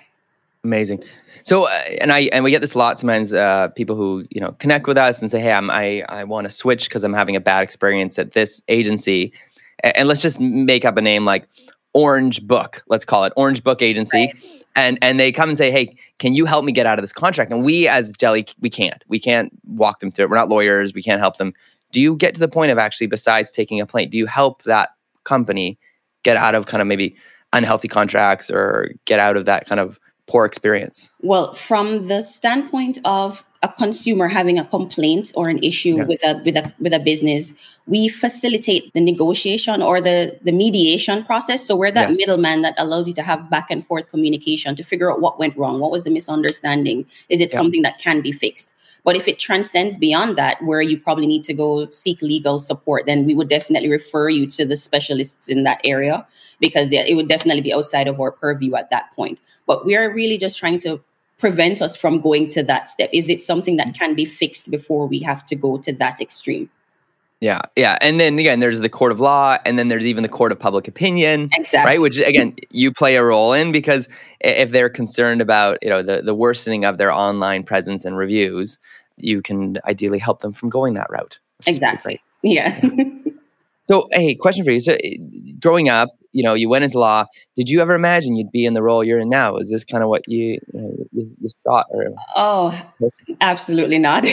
Amazing. 0.64 1.04
So, 1.42 1.64
uh, 1.64 1.82
and 2.00 2.10
I 2.10 2.22
and 2.32 2.42
we 2.42 2.50
get 2.50 2.60
this 2.60 2.74
a 2.74 2.78
lot 2.78 2.98
sometimes. 2.98 3.32
Uh, 3.32 3.68
people 3.68 3.94
who 3.94 4.26
you 4.30 4.40
know 4.40 4.52
connect 4.52 4.88
with 4.88 4.98
us 4.98 5.22
and 5.22 5.30
say, 5.30 5.38
"Hey, 5.38 5.52
I'm, 5.52 5.70
I 5.70 6.02
I 6.08 6.24
want 6.24 6.46
to 6.46 6.50
switch 6.50 6.88
because 6.88 7.04
I'm 7.04 7.12
having 7.12 7.36
a 7.36 7.40
bad 7.40 7.62
experience 7.62 8.18
at 8.18 8.32
this 8.32 8.62
agency," 8.66 9.32
and, 9.82 10.08
let's 10.08 10.22
just 10.22 10.40
make 10.40 10.84
up 10.84 10.96
a 10.96 11.02
name 11.02 11.24
like 11.24 11.48
Orange 11.94 12.46
Book. 12.46 12.82
Let's 12.88 13.04
call 13.04 13.24
it 13.24 13.32
Orange 13.36 13.62
Book 13.62 13.82
Agency. 13.82 14.32
Right 14.32 14.64
and 14.76 14.98
and 15.02 15.18
they 15.18 15.32
come 15.32 15.48
and 15.48 15.58
say, 15.58 15.72
"Hey, 15.72 15.96
can 16.18 16.34
you 16.34 16.44
help 16.44 16.64
me 16.64 16.70
get 16.70 16.86
out 16.86 16.98
of 16.98 17.02
this 17.02 17.12
contract?" 17.12 17.50
And 17.50 17.64
we, 17.64 17.88
as 17.88 18.12
Jelly, 18.12 18.46
we 18.60 18.70
can't. 18.70 19.02
We 19.08 19.18
can't 19.18 19.50
walk 19.64 20.00
them 20.00 20.12
through 20.12 20.26
it. 20.26 20.30
We're 20.30 20.36
not 20.36 20.48
lawyers. 20.48 20.94
We 20.94 21.02
can't 21.02 21.18
help 21.18 21.38
them. 21.38 21.54
Do 21.90 22.00
you 22.00 22.14
get 22.14 22.34
to 22.34 22.40
the 22.40 22.48
point 22.48 22.70
of 22.70 22.78
actually, 22.78 23.06
besides 23.08 23.50
taking 23.50 23.80
a 23.80 23.86
plane, 23.86 24.10
do 24.10 24.18
you 24.18 24.26
help 24.26 24.62
that 24.64 24.90
company 25.24 25.78
get 26.22 26.36
out 26.36 26.54
of 26.54 26.66
kind 26.66 26.80
of 26.80 26.86
maybe 26.86 27.16
unhealthy 27.52 27.88
contracts 27.88 28.50
or 28.50 28.90
get 29.06 29.18
out 29.18 29.36
of 29.36 29.46
that 29.46 29.66
kind 29.66 29.80
of 29.80 29.98
poor 30.26 30.44
experience? 30.44 31.10
Well, 31.22 31.54
from 31.54 32.08
the 32.08 32.22
standpoint 32.22 32.98
of 33.04 33.44
a 33.66 33.72
consumer 33.76 34.28
having 34.28 34.58
a 34.58 34.64
complaint 34.64 35.32
or 35.34 35.48
an 35.48 35.58
issue 35.62 35.96
yeah. 35.96 36.04
with 36.04 36.22
a 36.24 36.32
with 36.44 36.56
a 36.56 36.72
with 36.78 36.94
a 36.94 36.98
business, 37.10 37.52
we 37.86 38.08
facilitate 38.08 38.92
the 38.94 39.00
negotiation 39.00 39.82
or 39.82 40.00
the 40.00 40.38
the 40.42 40.52
mediation 40.52 41.24
process. 41.24 41.66
So 41.66 41.76
we're 41.76 41.92
that 41.92 42.10
yes. 42.10 42.18
middleman 42.18 42.62
that 42.62 42.74
allows 42.78 43.08
you 43.08 43.14
to 43.14 43.22
have 43.22 43.50
back 43.50 43.66
and 43.70 43.86
forth 43.86 44.10
communication 44.10 44.76
to 44.76 44.82
figure 44.82 45.10
out 45.12 45.20
what 45.20 45.38
went 45.38 45.56
wrong, 45.56 45.80
what 45.80 45.90
was 45.90 46.04
the 46.04 46.10
misunderstanding, 46.10 47.06
is 47.28 47.40
it 47.40 47.50
yeah. 47.50 47.58
something 47.60 47.82
that 47.82 47.98
can 47.98 48.20
be 48.20 48.32
fixed. 48.32 48.72
But 49.06 49.14
if 49.14 49.28
it 49.28 49.38
transcends 49.38 49.98
beyond 49.98 50.36
that, 50.36 50.60
where 50.62 50.82
you 50.82 50.98
probably 50.98 51.28
need 51.28 51.44
to 51.44 51.54
go 51.54 51.88
seek 51.90 52.20
legal 52.22 52.58
support, 52.58 53.06
then 53.06 53.24
we 53.24 53.36
would 53.36 53.48
definitely 53.48 53.88
refer 53.88 54.28
you 54.28 54.48
to 54.48 54.64
the 54.64 54.76
specialists 54.76 55.48
in 55.48 55.62
that 55.62 55.80
area 55.84 56.26
because 56.58 56.90
it 56.90 57.14
would 57.14 57.28
definitely 57.28 57.62
be 57.62 57.72
outside 57.72 58.08
of 58.08 58.20
our 58.20 58.32
purview 58.32 58.74
at 58.74 58.90
that 58.90 59.14
point. 59.14 59.38
But 59.66 59.86
we 59.86 59.94
are 59.94 60.12
really 60.12 60.38
just 60.38 60.58
trying 60.58 60.80
to 60.80 61.00
prevent 61.38 61.82
us 61.82 61.96
from 61.96 62.20
going 62.20 62.48
to 62.48 62.62
that 62.64 62.90
step? 62.90 63.10
Is 63.12 63.28
it 63.28 63.42
something 63.42 63.76
that 63.76 63.88
mm-hmm. 63.88 64.04
can 64.04 64.14
be 64.14 64.24
fixed 64.24 64.70
before 64.70 65.06
we 65.06 65.20
have 65.20 65.44
to 65.46 65.54
go 65.54 65.78
to 65.78 65.92
that 65.94 66.20
extreme? 66.20 66.70
Yeah, 67.40 67.60
yeah. 67.76 67.98
And 68.00 68.18
then 68.18 68.38
again, 68.38 68.60
there's 68.60 68.80
the 68.80 68.88
court 68.88 69.12
of 69.12 69.20
law, 69.20 69.58
and 69.66 69.78
then 69.78 69.88
there's 69.88 70.06
even 70.06 70.22
the 70.22 70.28
court 70.28 70.52
of 70.52 70.58
public 70.58 70.88
opinion. 70.88 71.50
Exactly. 71.54 71.90
Right. 71.90 72.00
Which 72.00 72.18
again, 72.18 72.56
you 72.70 72.92
play 72.92 73.16
a 73.16 73.22
role 73.22 73.52
in 73.52 73.72
because 73.72 74.08
if 74.40 74.70
they're 74.70 74.88
concerned 74.88 75.42
about, 75.42 75.78
you 75.82 75.90
know, 75.90 76.02
the, 76.02 76.22
the 76.22 76.34
worsening 76.34 76.86
of 76.86 76.96
their 76.96 77.12
online 77.12 77.62
presence 77.62 78.06
and 78.06 78.16
reviews, 78.16 78.78
you 79.18 79.42
can 79.42 79.78
ideally 79.84 80.18
help 80.18 80.40
them 80.40 80.54
from 80.54 80.70
going 80.70 80.94
that 80.94 81.10
route. 81.10 81.38
Exactly. 81.66 82.22
Yeah. 82.42 82.80
yeah. 82.82 83.10
so, 83.90 84.08
hey, 84.12 84.34
question 84.34 84.64
for 84.64 84.70
you. 84.70 84.80
So, 84.80 84.96
eh, 85.04 85.16
growing 85.60 85.90
up, 85.90 86.08
you 86.36 86.42
know, 86.42 86.52
you 86.52 86.68
went 86.68 86.84
into 86.84 86.98
law. 86.98 87.24
Did 87.56 87.70
you 87.70 87.80
ever 87.80 87.94
imagine 87.94 88.36
you'd 88.36 88.52
be 88.52 88.66
in 88.66 88.74
the 88.74 88.82
role 88.82 89.02
you're 89.02 89.18
in 89.18 89.30
now? 89.30 89.56
Is 89.56 89.70
this 89.70 89.84
kind 89.84 90.02
of 90.02 90.10
what 90.10 90.20
you 90.28 90.36
you, 90.36 90.60
know, 90.74 90.92
you, 91.12 91.34
you 91.40 91.48
thought? 91.48 91.86
Or 91.88 92.12
oh, 92.36 92.78
absolutely 93.40 93.98
not. 93.98 94.26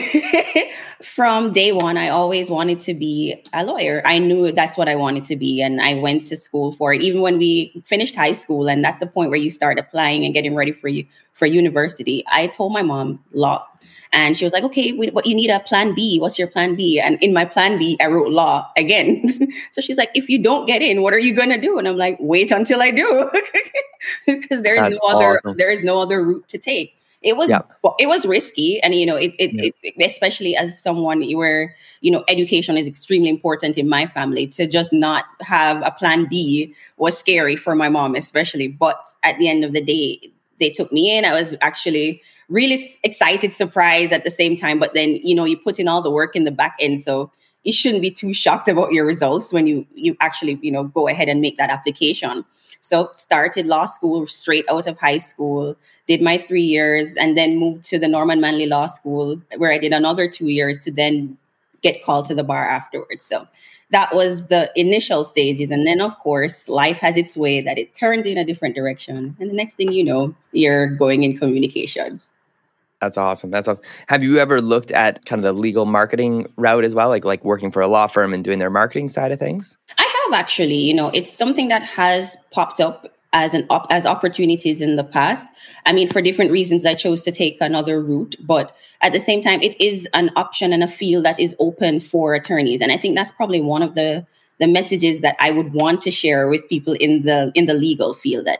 From 1.02 1.54
day 1.54 1.72
one, 1.72 1.98
I 1.98 2.10
always 2.10 2.50
wanted 2.50 2.82
to 2.82 2.94
be 2.94 3.42
a 3.54 3.64
lawyer. 3.64 4.02
I 4.04 4.20
knew 4.20 4.52
that's 4.52 4.78
what 4.78 4.90
I 4.90 4.96
wanted 4.96 5.24
to 5.26 5.38
be, 5.38 5.62
and 5.62 5.80
I 5.80 5.94
went 5.94 6.28
to 6.28 6.36
school 6.36 6.74
for 6.74 6.94
it. 6.94 7.02
Even 7.02 7.22
when 7.22 7.38
we 7.38 7.82
finished 7.86 8.16
high 8.16 8.34
school, 8.34 8.68
and 8.68 8.84
that's 8.84 9.00
the 9.00 9.08
point 9.08 9.30
where 9.30 9.40
you 9.40 9.50
start 9.50 9.80
applying 9.80 10.26
and 10.26 10.34
getting 10.34 10.56
ready 10.56 10.74
for 10.74 10.90
you 10.90 11.06
for 11.32 11.46
university. 11.46 12.26
I 12.28 12.48
told 12.48 12.74
my 12.74 12.82
mom 12.82 13.24
law 13.32 13.66
and 14.14 14.38
she 14.38 14.46
was 14.46 14.54
like, 14.54 14.64
okay, 14.64 14.92
what 14.92 15.26
you 15.26 15.36
need 15.36 15.50
a 15.50 15.60
plan 15.60 15.96
B. 15.96 16.20
What's 16.20 16.38
your 16.38 16.48
plan 16.48 16.76
B? 16.76 17.00
And 17.00 17.22
in 17.22 17.34
my 17.34 17.46
plan 17.46 17.80
B, 17.80 17.98
I 18.00 18.06
wrote 18.06 18.30
law 18.30 18.72
again. 18.78 19.28
so 19.72 19.82
she's 19.82 19.98
like, 19.98 20.12
if 20.14 20.30
you 20.30 20.38
don't 20.38 20.68
get 20.68 20.84
in, 20.84 21.02
what 21.02 21.14
are 21.14 21.20
you 21.20 21.34
gonna 21.34 21.60
do? 21.60 21.80
And 21.80 21.88
I'm 21.88 21.98
like, 21.98 22.18
wait 22.20 22.52
until 22.52 22.82
I 22.82 22.92
do, 22.92 23.30
because 24.28 24.62
there 24.62 24.76
is 24.76 25.00
no 25.02 25.10
other 25.10 25.38
awesome. 25.38 25.58
there 25.58 25.72
is 25.72 25.84
no 25.84 26.00
other 26.00 26.24
route 26.24 26.48
to 26.50 26.60
take. 26.60 26.96
It 27.24 27.38
was 27.38 27.50
it 28.00 28.08
was 28.08 28.26
risky, 28.28 28.80
and 28.82 28.94
you 28.94 29.06
know, 29.06 29.16
it, 29.16 29.34
it, 29.40 29.74
it 29.82 30.06
especially 30.06 30.56
as 30.56 30.80
someone 30.80 31.24
where 31.32 31.76
you 32.02 32.12
know 32.12 32.24
education 32.28 32.78
is 32.78 32.86
extremely 32.86 33.30
important 33.30 33.78
in 33.78 33.90
my 33.90 34.06
family. 34.06 34.46
To 34.48 34.68
just 34.68 34.94
not 34.94 35.26
have 35.42 35.82
a 35.84 35.92
plan 35.92 36.26
B 36.26 36.76
was 36.98 37.18
scary 37.18 37.56
for 37.56 37.76
my 37.76 37.90
mom, 37.90 38.14
especially. 38.14 38.68
But 38.68 39.08
at 39.24 39.40
the 39.40 39.48
end 39.48 39.64
of 39.64 39.74
the 39.74 39.82
day, 39.82 40.32
they 40.60 40.70
took 40.70 40.92
me 40.92 41.18
in. 41.18 41.26
I 41.26 41.32
was 41.32 41.56
actually 41.62 42.22
really 42.54 42.98
excited, 43.04 43.52
surprised 43.52 44.14
at 44.14 44.24
the 44.24 44.32
same 44.32 44.56
time. 44.56 44.80
But 44.80 44.94
then, 44.94 45.20
you 45.24 45.36
know, 45.36 45.44
you 45.44 45.58
put 45.58 45.80
in 45.80 45.88
all 45.88 46.02
the 46.02 46.12
work 46.12 46.36
in 46.36 46.44
the 46.44 46.52
back 46.52 46.76
end. 46.80 47.02
So 47.02 47.32
you 47.64 47.74
shouldn't 47.74 48.02
be 48.02 48.12
too 48.12 48.34
shocked 48.34 48.68
about 48.68 48.94
your 48.94 49.06
results 49.06 49.52
when 49.52 49.68
you 49.68 49.86
you 49.96 50.16
actually, 50.22 50.60
you 50.62 50.72
know, 50.72 50.84
go 50.86 51.08
ahead 51.08 51.30
and 51.30 51.42
make 51.42 51.56
that 51.56 51.70
application. 51.70 52.46
So 52.82 53.10
started 53.14 53.66
law 53.66 53.86
school 53.86 54.28
straight 54.28 54.66
out 54.70 54.88
of 54.88 55.00
high 55.00 55.18
school, 55.18 55.76
did 56.06 56.22
my 56.22 56.38
three 56.38 56.62
years, 56.62 57.16
and 57.16 57.38
then 57.38 57.58
moved 57.58 57.86
to 57.86 57.98
the 57.98 58.10
Norman 58.10 58.42
Manley 58.42 58.68
Law 58.68 58.88
School, 58.88 59.42
where 59.58 59.72
I 59.72 59.78
did 59.78 59.94
another 59.94 60.28
two 60.28 60.50
years 60.50 60.78
to 60.80 60.92
then 60.92 61.38
get 61.82 62.04
called 62.04 62.26
to 62.26 62.36
the 62.36 62.44
bar 62.44 62.66
afterwards. 62.68 63.26
So 63.26 63.48
that 63.92 64.14
was 64.14 64.48
the 64.48 64.72
initial 64.76 65.24
stages. 65.24 65.72
And 65.72 65.88
then, 65.88 66.02
of 66.02 66.18
course, 66.20 66.68
life 66.68 66.98
has 66.98 67.16
its 67.16 67.38
way 67.38 67.62
that 67.62 67.78
it 67.78 67.94
turns 67.94 68.26
in 68.26 68.38
a 68.38 68.44
different 68.44 68.76
direction. 68.76 69.36
And 69.40 69.50
the 69.50 69.56
next 69.56 69.76
thing 69.76 69.94
you 69.94 70.04
know, 70.04 70.36
you're 70.52 70.88
going 70.88 71.24
in 71.24 71.38
communications. 71.38 72.30
That's 73.04 73.18
awesome. 73.18 73.52
That's 73.52 73.68
awesome. 73.68 73.84
Have 74.08 74.24
you 74.24 74.38
ever 74.38 74.62
looked 74.62 74.92
at 74.92 75.26
kind 75.26 75.40
of 75.40 75.44
the 75.44 75.62
legal 75.62 75.86
marketing 75.86 76.48
route 76.56 76.86
as 76.86 76.96
well, 76.96 77.10
like 77.10 77.26
like 77.26 77.44
working 77.44 77.70
for 77.70 77.82
a 77.82 77.88
law 77.88 78.08
firm 78.08 78.34
and 78.34 78.46
doing 78.46 78.60
their 78.60 78.70
marketing 78.70 79.10
side 79.10 79.34
of 79.34 79.40
things? 79.40 79.78
I 79.98 80.24
have 80.24 80.40
actually. 80.40 80.78
You 80.78 80.94
know, 80.94 81.10
it's 81.10 81.32
something 81.32 81.68
that 81.68 81.84
has 81.84 82.38
popped 82.52 82.80
up 82.80 83.14
as 83.34 83.54
an 83.54 83.66
op- 83.70 83.88
as 83.90 84.06
opportunities 84.06 84.80
in 84.80 84.96
the 84.96 85.04
past. 85.04 85.46
I 85.86 85.92
mean, 85.92 86.10
for 86.10 86.22
different 86.22 86.52
reasons, 86.52 86.86
I 86.86 86.94
chose 86.94 87.24
to 87.24 87.32
take 87.32 87.60
another 87.60 88.02
route, 88.02 88.38
but 88.40 88.74
at 89.02 89.12
the 89.12 89.20
same 89.20 89.42
time, 89.42 89.62
it 89.62 89.80
is 89.82 90.08
an 90.14 90.32
option 90.38 90.72
and 90.72 90.82
a 90.82 90.88
field 90.88 91.26
that 91.26 91.42
is 91.42 91.54
open 91.60 92.00
for 92.00 92.34
attorneys, 92.34 92.80
and 92.80 92.90
I 92.90 92.96
think 92.96 93.16
that's 93.16 93.32
probably 93.32 93.60
one 93.60 93.82
of 93.82 93.96
the 93.96 94.26
the 94.60 94.68
messages 94.68 95.20
that 95.22 95.36
I 95.40 95.52
would 95.52 95.74
want 95.74 96.02
to 96.04 96.12
share 96.12 96.48
with 96.48 96.70
people 96.70 96.94
in 96.94 97.24
the 97.24 97.52
in 97.54 97.66
the 97.66 97.74
legal 97.74 98.14
field. 98.14 98.46
That 98.46 98.60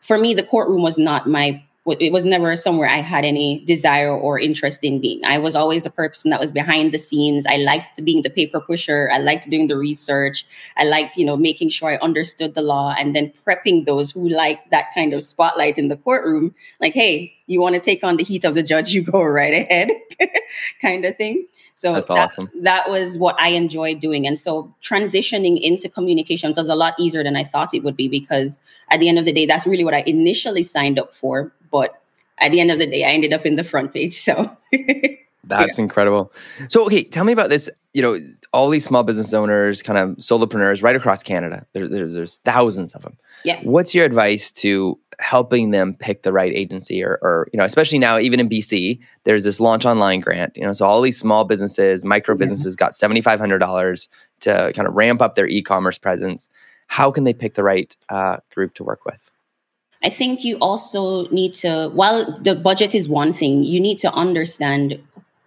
for 0.00 0.18
me, 0.18 0.34
the 0.34 0.42
courtroom 0.42 0.82
was 0.82 0.98
not 0.98 1.28
my 1.28 1.62
it 1.86 2.12
was 2.12 2.24
never 2.24 2.56
somewhere 2.56 2.88
I 2.88 3.02
had 3.02 3.26
any 3.26 3.60
desire 3.60 4.10
or 4.10 4.38
interest 4.38 4.82
in 4.82 5.00
being. 5.00 5.22
I 5.24 5.36
was 5.36 5.54
always 5.54 5.84
the 5.84 5.90
person 5.90 6.30
that 6.30 6.40
was 6.40 6.50
behind 6.50 6.92
the 6.92 6.98
scenes. 6.98 7.44
I 7.44 7.56
liked 7.56 8.02
being 8.04 8.22
the 8.22 8.30
paper 8.30 8.58
pusher. 8.58 9.10
I 9.12 9.18
liked 9.18 9.50
doing 9.50 9.66
the 9.66 9.76
research. 9.76 10.46
I 10.78 10.84
liked, 10.84 11.18
you 11.18 11.26
know, 11.26 11.36
making 11.36 11.68
sure 11.68 11.90
I 11.90 11.96
understood 11.96 12.54
the 12.54 12.62
law 12.62 12.94
and 12.98 13.14
then 13.14 13.32
prepping 13.46 13.84
those 13.84 14.10
who 14.10 14.28
like 14.28 14.70
that 14.70 14.94
kind 14.94 15.12
of 15.12 15.22
spotlight 15.22 15.76
in 15.76 15.88
the 15.88 15.96
courtroom. 15.98 16.54
Like, 16.80 16.94
hey, 16.94 17.34
you 17.46 17.60
want 17.60 17.74
to 17.74 17.80
take 17.80 18.02
on 18.02 18.16
the 18.16 18.24
heat 18.24 18.44
of 18.44 18.54
the 18.54 18.62
judge, 18.62 18.90
you 18.94 19.02
go 19.02 19.22
right 19.22 19.54
ahead, 19.54 19.90
kind 20.80 21.04
of 21.04 21.16
thing. 21.16 21.46
So 21.76 21.92
That's 21.94 22.08
that, 22.08 22.14
awesome. 22.14 22.50
that 22.62 22.88
was 22.88 23.18
what 23.18 23.40
I 23.40 23.48
enjoyed 23.48 23.98
doing. 23.98 24.26
And 24.26 24.38
so 24.38 24.72
transitioning 24.80 25.60
into 25.60 25.88
communications 25.88 26.56
was 26.56 26.68
a 26.68 26.74
lot 26.76 26.94
easier 27.00 27.24
than 27.24 27.36
I 27.36 27.42
thought 27.42 27.74
it 27.74 27.82
would 27.82 27.96
be 27.96 28.06
because 28.06 28.60
at 28.90 29.00
the 29.00 29.08
end 29.08 29.18
of 29.18 29.24
the 29.24 29.32
day, 29.32 29.44
that's 29.44 29.66
really 29.66 29.84
what 29.84 29.94
I 29.94 30.04
initially 30.06 30.62
signed 30.62 31.00
up 31.00 31.12
for. 31.12 31.52
But 31.72 32.00
at 32.38 32.52
the 32.52 32.60
end 32.60 32.70
of 32.70 32.78
the 32.78 32.86
day, 32.86 33.04
I 33.04 33.08
ended 33.08 33.32
up 33.32 33.44
in 33.44 33.56
the 33.56 33.64
front 33.64 33.92
page. 33.92 34.14
So 34.14 34.56
That's 35.46 35.78
yeah. 35.78 35.84
incredible. 35.84 36.32
So, 36.68 36.84
okay, 36.86 37.04
tell 37.04 37.24
me 37.24 37.32
about 37.32 37.50
this. 37.50 37.68
You 37.92 38.02
know, 38.02 38.20
all 38.52 38.70
these 38.70 38.84
small 38.84 39.02
business 39.02 39.32
owners, 39.32 39.82
kind 39.82 39.98
of 39.98 40.16
solopreneurs 40.16 40.82
right 40.82 40.96
across 40.96 41.22
Canada. 41.22 41.66
There, 41.72 41.88
there's, 41.88 42.14
there's 42.14 42.38
thousands 42.38 42.94
of 42.94 43.02
them. 43.02 43.16
Yeah. 43.44 43.60
What's 43.62 43.94
your 43.94 44.04
advice 44.04 44.50
to 44.52 44.98
helping 45.18 45.70
them 45.70 45.94
pick 45.94 46.22
the 46.22 46.32
right 46.32 46.52
agency 46.54 47.02
or, 47.02 47.18
or, 47.22 47.48
you 47.52 47.58
know, 47.58 47.64
especially 47.64 47.98
now, 47.98 48.18
even 48.18 48.40
in 48.40 48.48
BC, 48.48 48.98
there's 49.24 49.44
this 49.44 49.60
launch 49.60 49.84
online 49.84 50.20
grant, 50.20 50.56
you 50.56 50.64
know, 50.64 50.72
so 50.72 50.86
all 50.86 51.00
these 51.00 51.18
small 51.18 51.44
businesses, 51.44 52.04
micro 52.04 52.34
businesses 52.34 52.76
got 52.76 52.92
$7,500 52.92 54.08
to 54.40 54.72
kind 54.74 54.88
of 54.88 54.94
ramp 54.94 55.22
up 55.22 55.34
their 55.34 55.46
e-commerce 55.46 55.98
presence. 55.98 56.48
How 56.88 57.10
can 57.10 57.24
they 57.24 57.32
pick 57.32 57.54
the 57.54 57.62
right 57.62 57.96
uh, 58.08 58.38
group 58.54 58.74
to 58.74 58.84
work 58.84 59.04
with? 59.04 59.30
I 60.02 60.10
think 60.10 60.44
you 60.44 60.58
also 60.58 61.28
need 61.28 61.54
to, 61.54 61.88
while 61.94 62.38
the 62.40 62.54
budget 62.54 62.94
is 62.94 63.08
one 63.08 63.32
thing, 63.32 63.64
you 63.64 63.80
need 63.80 63.98
to 64.00 64.12
understand 64.12 65.00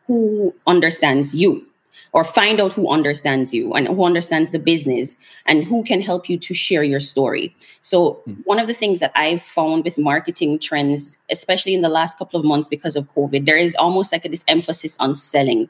who 0.08 0.56
understands 0.66 1.36
you 1.36 1.67
or 2.14 2.24
find 2.24 2.60
out 2.60 2.74
who 2.74 2.90
understands 2.90 3.54
you 3.54 3.74
and 3.74 3.88
who 3.88 4.04
understands 4.04 4.52
the 4.52 4.60
business 4.60 5.16
and 5.46 5.64
who 5.64 5.84
can 5.84 6.02
help 6.02 6.30
you 6.30 6.38
to 6.38 6.54
share 6.54 6.84
your 6.84 7.00
story. 7.00 7.56
So, 7.82 8.24
mm. 8.28 8.38
one 8.46 8.60
of 8.60 8.68
the 8.68 8.74
things 8.74 9.00
that 9.00 9.12
I've 9.16 9.44
found 9.44 9.84
with 9.84 9.98
marketing 9.98 10.60
trends, 10.60 11.18
especially 11.30 11.74
in 11.74 11.82
the 11.82 11.90
last 11.90 12.18
couple 12.18 12.40
of 12.40 12.46
months 12.46 12.68
because 12.68 12.96
of 12.96 13.08
COVID, 13.14 13.46
there 13.46 13.58
is 13.58 13.76
almost 13.76 14.12
like 14.12 14.24
this 14.24 14.44
emphasis 14.48 14.98
on 15.00 15.16
selling. 15.16 15.70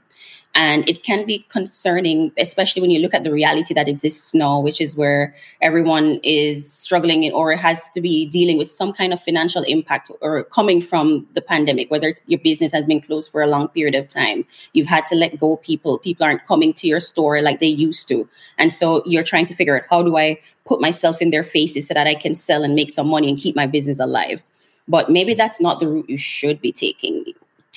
And 0.58 0.90
it 0.90 1.04
can 1.04 1.24
be 1.24 1.46
concerning, 1.50 2.32
especially 2.40 2.82
when 2.82 2.90
you 2.90 3.00
look 3.00 3.14
at 3.14 3.24
the 3.24 3.32
reality 3.32 3.76
that 3.76 3.88
exists 3.88 4.34
now, 4.34 4.60
which 4.60 4.82
is 4.82 4.98
where 4.98 5.36
everyone 5.62 6.20
is 6.24 6.74
struggling 6.74 7.32
or 7.32 7.56
has 7.56 7.90
to 7.90 8.02
be 8.02 8.26
dealing 8.26 8.58
with 8.58 8.70
some 8.70 8.92
kind 8.92 9.14
of 9.14 9.22
financial 9.22 9.62
impact 9.62 10.10
or 10.20 10.46
coming 10.46 10.82
from 10.82 11.28
the 11.36 11.44
pandemic, 11.44 11.92
whether 11.92 12.08
it's 12.08 12.22
your 12.26 12.40
business 12.40 12.72
has 12.72 12.88
been 12.88 13.00
closed 13.00 13.32
for 13.32 13.44
a 13.44 13.46
long 13.46 13.68
period 13.68 13.94
of 13.94 14.10
time. 14.10 14.44
You've 14.74 14.88
had 14.88 15.06
to 15.06 15.16
let 15.16 15.40
go 15.40 15.58
people. 15.58 16.00
People 16.00 16.26
aren't 16.26 16.44
coming 16.46 16.74
to 16.74 16.88
your 16.88 17.00
store 17.00 17.40
like 17.44 17.60
they 17.60 17.68
used 17.68 18.08
to. 18.08 18.28
And 18.58 18.74
so 18.74 19.04
you're 19.06 19.22
trying 19.22 19.46
to 19.46 19.54
figure 19.54 19.78
out 19.78 19.84
how 19.88 20.02
do 20.02 20.18
I 20.18 20.40
put 20.66 20.82
myself 20.82 21.22
in 21.22 21.30
their 21.30 21.44
faces 21.44 21.88
so 21.88 21.94
that 21.94 22.08
I 22.08 22.16
can 22.16 22.34
sell 22.34 22.64
and 22.64 22.74
make 22.74 22.90
some 22.90 23.08
money 23.08 23.30
and 23.30 23.38
keep 23.38 23.56
my 23.56 23.68
business 23.68 24.00
alive. 24.00 24.42
But 24.88 25.12
maybe 25.12 25.36
that's 25.36 25.62
not 25.62 25.80
the 25.80 25.88
route 25.88 26.10
you 26.10 26.18
should 26.18 26.60
be 26.62 26.72
taking 26.72 27.26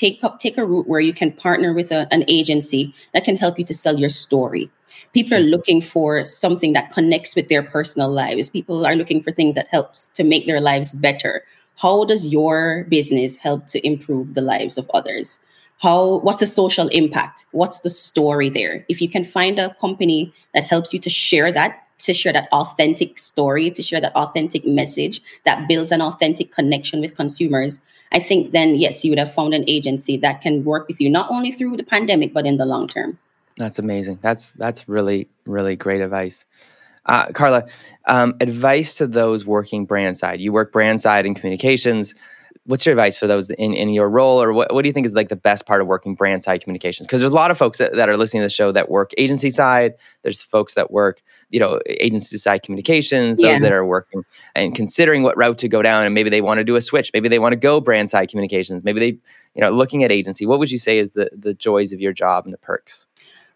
take 0.01 0.25
up 0.25 0.39
take 0.39 0.57
a 0.57 0.65
route 0.65 0.89
where 0.89 1.01
you 1.01 1.13
can 1.13 1.31
partner 1.31 1.75
with 1.75 1.93
a, 1.93 2.09
an 2.11 2.25
agency 2.27 2.95
that 3.13 3.25
can 3.25 3.37
help 3.37 3.59
you 3.59 3.65
to 3.65 3.75
sell 3.75 4.01
your 4.01 4.09
story. 4.09 4.71
People 5.13 5.37
are 5.37 5.43
hmm. 5.43 5.49
looking 5.49 5.81
for 5.83 6.25
something 6.25 6.73
that 6.73 6.91
connects 6.91 7.37
with 7.37 7.49
their 7.49 7.63
personal 7.63 8.11
lives. 8.11 8.49
People 8.49 8.87
are 8.87 8.97
looking 8.97 9.23
for 9.23 9.33
things 9.33 9.55
that 9.57 9.69
helps 9.69 10.09
to 10.15 10.25
make 10.25 10.47
their 10.47 10.61
lives 10.61 10.95
better. 10.95 11.45
How 11.77 12.05
does 12.05 12.29
your 12.29 12.87
business 12.89 13.37
help 13.37 13.67
to 13.69 13.87
improve 13.87 14.35
the 14.35 14.41
lives 14.41 14.79
of 14.79 14.91
others? 14.95 15.39
How 15.79 16.19
what's 16.19 16.39
the 16.39 16.47
social 16.47 16.89
impact? 16.89 17.45
What's 17.53 17.81
the 17.81 17.91
story 17.91 18.49
there? 18.49 18.85
If 18.89 19.03
you 19.03 19.09
can 19.09 19.25
find 19.25 19.59
a 19.59 19.75
company 19.75 20.33
that 20.55 20.65
helps 20.65 20.93
you 20.95 20.99
to 21.01 21.11
share 21.11 21.53
that 21.53 21.87
to 22.01 22.15
share 22.15 22.33
that 22.33 22.49
authentic 22.51 23.19
story 23.19 23.71
to 23.71 23.83
share 23.83 24.01
that 24.01 24.17
authentic 24.17 24.67
message 24.67 25.21
that 25.45 25.69
builds 25.69 25.93
an 25.93 26.01
authentic 26.01 26.51
connection 26.51 26.99
with 27.03 27.15
consumers 27.15 27.81
I 28.13 28.19
think 28.19 28.53
then, 28.53 28.75
yes, 28.75 29.05
you 29.05 29.11
would 29.11 29.19
have 29.19 29.33
found 29.33 29.55
an 29.55 29.65
agency 29.69 30.17
that 30.19 30.41
can 30.41 30.65
work 30.65 30.89
with 30.89 31.01
you 31.01 31.09
not 31.09 31.31
only 31.31 31.53
through 31.53 31.77
the 31.77 31.85
pandemic, 31.85 32.35
but 32.35 32.47
in 32.47 32.57
the 32.57 32.67
long 32.67 32.89
term. 32.89 33.19
That's 33.57 33.79
amazing. 33.79 34.19
That's 34.23 34.53
that's 34.53 34.89
really 34.89 35.29
really 35.45 35.77
great 35.77 36.01
advice, 36.01 36.45
uh, 37.07 37.27
Carla. 37.33 37.67
Um, 38.07 38.35
advice 38.41 38.95
to 38.97 39.07
those 39.07 39.45
working 39.45 39.85
brand 39.85 40.17
side. 40.17 40.41
You 40.41 40.53
work 40.53 40.73
brand 40.73 41.03
side 41.03 41.27
in 41.27 41.35
communications 41.35 42.15
what's 42.65 42.85
your 42.85 42.93
advice 42.93 43.17
for 43.17 43.27
those 43.27 43.51
in, 43.51 43.75
in 43.75 43.91
your 43.91 44.09
role 44.09 44.41
or 44.41 44.53
what, 44.53 44.73
what 44.73 44.83
do 44.83 44.89
you 44.89 44.93
think 44.93 45.07
is 45.07 45.15
like 45.15 45.29
the 45.29 45.37
best 45.37 45.67
part 45.67 45.81
of 45.81 45.87
working 45.87 46.15
brand 46.15 46.43
side 46.43 46.63
communications 46.63 47.07
because 47.07 47.21
there's 47.21 47.33
a 47.33 47.35
lot 47.35 47.51
of 47.51 47.59
folks 47.59 47.79
that, 47.79 47.95
that 47.95 48.09
are 48.09 48.17
listening 48.17 48.43
to 48.43 48.47
the 48.47 48.51
show 48.51 48.71
that 48.73 48.91
work 48.91 49.13
agency 49.19 49.51
side 49.51 49.95
there's 50.23 50.43
folks 50.43 50.75
that 50.75 50.91
work 50.91 51.23
you 51.51 51.61
know 51.61 51.81
agency 51.87 52.37
side 52.37 52.63
communications 52.63 53.37
those 53.37 53.47
yeah. 53.47 53.59
that 53.59 53.73
are 53.73 53.85
working 53.85 54.25
and 54.55 54.75
considering 54.75 55.23
what 55.23 55.37
route 55.37 55.59
to 55.59 55.69
go 55.69 55.83
down 55.83 56.05
and 56.05 56.15
maybe 56.15 56.31
they 56.31 56.41
want 56.41 56.59
to 56.59 56.65
do 56.65 56.77
a 56.77 56.81
switch 56.81 57.11
maybe 57.13 57.29
they 57.29 57.39
want 57.39 57.53
to 57.53 57.57
go 57.57 57.81
brand 57.81 58.11
side 58.11 58.29
communications 58.29 58.85
maybe 58.85 59.01
they 59.01 59.19
you 59.55 59.61
know 59.61 59.71
looking 59.71 60.03
at 60.05 60.11
agency 60.11 60.47
what 60.47 60.59
would 60.59 60.71
you 60.71 60.79
say 60.79 60.99
is 60.99 61.13
the 61.13 61.31
the 61.33 61.55
joys 61.55 61.93
of 61.93 62.01
your 62.01 62.13
job 62.13 62.45
and 62.45 62.53
the 62.55 62.59
perks 62.59 63.07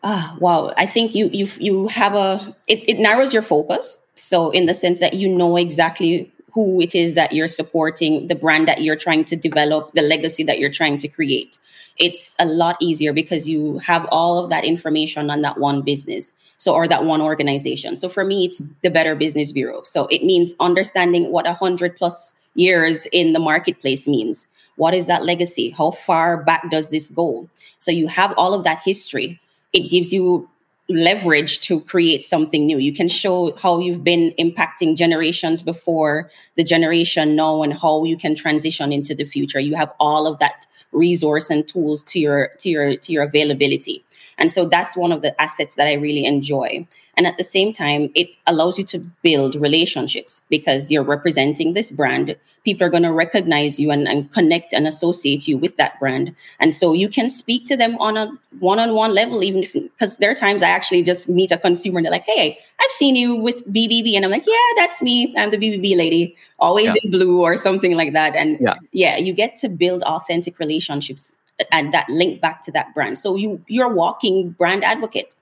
ah 0.02 0.36
wow 0.40 0.72
i 0.76 0.86
think 0.86 1.14
you 1.14 1.30
you 1.32 1.46
you 1.58 1.88
have 1.88 2.14
a 2.14 2.54
it, 2.68 2.88
it 2.88 2.98
narrows 2.98 3.32
your 3.32 3.42
focus 3.42 3.98
so 4.14 4.50
in 4.50 4.66
the 4.66 4.74
sense 4.74 5.00
that 5.00 5.14
you 5.14 5.28
know 5.28 5.57
exactly 5.57 6.30
who 6.54 6.80
it 6.80 6.94
is 6.94 7.14
that 7.16 7.33
you're 7.33 7.48
supporting, 7.48 8.28
the 8.28 8.35
brand 8.35 8.68
that 8.68 8.80
you're 8.80 8.96
trying 8.96 9.24
to 9.24 9.37
develop, 9.37 9.92
the 9.92 10.02
legacy 10.02 10.44
that 10.44 10.61
you're 10.61 10.70
trying 10.70 10.96
to 10.98 11.09
create. 11.09 11.59
It's 11.98 12.37
a 12.38 12.46
lot 12.46 12.76
easier 12.80 13.12
because 13.12 13.48
you 13.48 13.78
have 13.78 14.07
all 14.11 14.42
of 14.42 14.50
that 14.50 14.64
information 14.64 15.30
on 15.30 15.42
that 15.42 15.59
one 15.59 15.83
business. 15.83 16.33
So, 16.64 16.72
or 16.72 16.88
that 16.88 17.05
one 17.05 17.20
organization. 17.20 17.94
So 17.94 18.09
for 18.09 18.24
me, 18.24 18.46
it's 18.46 18.62
the 18.81 18.88
Better 18.88 19.14
Business 19.14 19.53
Bureau. 19.53 19.83
So 19.83 20.07
it 20.07 20.24
means 20.24 20.55
understanding 20.61 21.31
what 21.31 21.46
a 21.46 21.53
hundred 21.53 21.94
plus 21.94 22.33
years 22.55 23.07
in 23.12 23.35
the 23.35 23.38
marketplace 23.38 24.09
means. 24.09 24.46
What 24.77 24.94
is 24.94 25.05
that 25.05 25.27
legacy? 25.27 25.68
How 25.68 25.90
far 25.90 26.42
back 26.42 26.70
does 26.70 26.88
this 26.88 27.11
go? 27.11 27.50
So 27.81 27.90
you 27.90 28.09
have 28.09 28.33
all 28.38 28.55
of 28.55 28.64
that 28.64 28.81
history. 28.83 29.38
It 29.74 29.90
gives 29.90 30.11
you 30.11 30.48
leverage 30.88 31.61
to 31.68 31.83
create 31.83 32.24
something 32.24 32.64
new. 32.64 32.79
You 32.79 32.94
can 32.94 33.11
show 33.11 33.55
how 33.57 33.81
you've 33.81 34.03
been 34.03 34.33
impacting 34.38 34.96
generations 34.96 35.62
before 35.62 36.31
the 36.57 36.64
generation 36.64 37.37
now 37.37 37.62
and 37.62 37.74
how 37.74 38.05
you 38.05 38.16
can 38.16 38.35
transition 38.35 38.90
into 38.90 39.14
the 39.14 39.24
future. 39.24 39.61
You 39.61 39.77
have 39.77 39.92
all 40.00 40.27
of 40.27 40.38
that 40.38 40.66
resource 40.92 41.50
and 41.50 41.66
tools 41.66 42.03
to 42.05 42.18
your 42.18 42.53
to 42.61 42.70
your 42.70 42.96
to 42.96 43.12
your 43.12 43.24
availability. 43.24 44.04
And 44.38 44.51
so 44.51 44.66
that's 44.66 44.97
one 44.97 45.12
of 45.12 45.23
the 45.23 45.40
assets 45.40 45.77
that 45.77 45.87
I 45.87 45.94
really 45.94 46.25
enjoy. 46.25 46.87
And 47.16 47.27
at 47.27 47.37
the 47.37 47.44
same 47.44 47.73
time, 47.73 48.11
it 48.14 48.29
allows 48.47 48.79
you 48.79 48.85
to 48.85 48.99
build 49.23 49.55
relationships 49.55 50.42
because 50.49 50.90
you're 50.90 51.05
representing 51.05 51.75
this 51.75 51.90
brand. 51.90 52.37
People 52.64 52.87
are 52.87 52.90
going 52.90 53.03
to 53.03 53.12
recognize 53.12 53.79
you 53.79 53.90
and, 53.90 54.09
and 54.09 54.33
connect 54.33 54.73
and 54.73 54.87
associate 54.87 55.47
you 55.47 55.59
with 55.59 55.77
that 55.77 56.01
brand. 56.01 56.35
And 56.61 56.75
so 56.75 56.92
you 56.92 57.09
can 57.09 57.29
speak 57.29 57.66
to 57.66 57.77
them 57.77 57.97
on 57.99 58.16
a 58.16 58.31
one 58.59 58.79
on 58.79 58.94
one 58.94 59.14
level, 59.14 59.44
even 59.44 59.62
if, 59.62 59.75
because 59.75 60.16
there 60.16 60.31
are 60.31 60.35
times 60.35 60.62
I 60.62 60.70
actually 60.70 61.03
just 61.03 61.29
meet 61.29 61.53
a 61.53 61.59
consumer 61.59 61.99
and 61.99 62.07
they're 62.07 62.12
like, 62.12 62.25
hey, 62.25 62.59
I've 62.81 62.90
seen 62.90 63.16
you 63.16 63.37
with 63.37 63.66
BBB. 63.70 64.14
And 64.14 64.25
I'm 64.25 64.31
like, 64.31 64.47
yeah, 64.47 64.55
that's 64.77 65.03
me. 65.03 65.35
I'm 65.37 65.51
the 65.51 65.59
BBB 65.59 65.97
lady, 65.97 66.37
always 66.59 66.87
yeah. 66.87 66.94
in 67.05 67.11
blue 67.11 67.42
or 67.42 67.57
something 67.57 67.97
like 67.97 68.14
that. 68.14 68.35
And 68.35 68.59
yeah. 68.61 68.77
yeah, 68.92 69.16
you 69.18 69.35
get 69.35 69.57
to 69.59 69.68
build 69.68 70.03
authentic 70.03 70.59
relationships 70.59 71.37
and 71.71 71.95
that 71.95 72.09
link 72.09 72.40
back 72.40 72.62
to 72.62 72.73
that 72.73 72.95
brand. 72.95 73.19
So 73.19 73.37
you 73.37 73.62
you're 73.69 73.93
walking 73.93 74.51
brand 74.51 74.85
advocate 74.85 75.35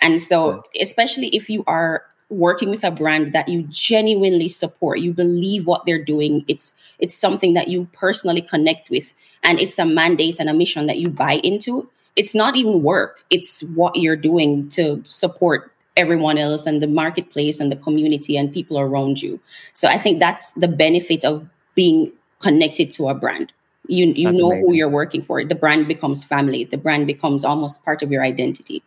and 0.00 0.20
so, 0.20 0.62
especially 0.80 1.28
if 1.28 1.48
you 1.50 1.62
are 1.66 2.04
working 2.30 2.70
with 2.70 2.84
a 2.84 2.90
brand 2.90 3.32
that 3.32 3.48
you 3.48 3.64
genuinely 3.70 4.48
support, 4.48 5.00
you 5.00 5.12
believe 5.12 5.66
what 5.66 5.84
they're 5.84 6.02
doing, 6.02 6.44
it's 6.48 6.72
it's 6.98 7.14
something 7.14 7.54
that 7.54 7.68
you 7.68 7.88
personally 7.92 8.40
connect 8.40 8.90
with, 8.90 9.12
and 9.42 9.60
it's 9.60 9.78
a 9.78 9.84
mandate 9.84 10.38
and 10.40 10.48
a 10.48 10.54
mission 10.54 10.86
that 10.86 10.98
you 10.98 11.10
buy 11.10 11.34
into. 11.44 11.88
It's 12.16 12.34
not 12.34 12.56
even 12.56 12.82
work; 12.82 13.24
it's 13.30 13.62
what 13.74 13.96
you're 13.96 14.16
doing 14.16 14.68
to 14.70 15.02
support 15.04 15.72
everyone 15.96 16.38
else 16.38 16.66
and 16.66 16.82
the 16.82 16.86
marketplace 16.86 17.60
and 17.60 17.70
the 17.70 17.76
community 17.76 18.36
and 18.36 18.52
people 18.52 18.78
around 18.78 19.20
you. 19.20 19.38
So 19.74 19.88
I 19.88 19.98
think 19.98 20.18
that's 20.18 20.52
the 20.52 20.68
benefit 20.68 21.24
of 21.24 21.46
being 21.74 22.12
connected 22.38 22.90
to 22.92 23.08
a 23.08 23.14
brand. 23.14 23.52
You 23.88 24.06
you 24.14 24.26
that's 24.26 24.38
know 24.38 24.52
amazing. 24.52 24.66
who 24.66 24.74
you're 24.74 24.88
working 24.88 25.22
for. 25.22 25.44
The 25.44 25.54
brand 25.54 25.88
becomes 25.88 26.22
family. 26.22 26.64
The 26.64 26.76
brand 26.76 27.06
becomes 27.06 27.44
almost 27.44 27.84
part 27.84 28.02
of 28.02 28.10
your 28.10 28.22
identity. 28.22 28.82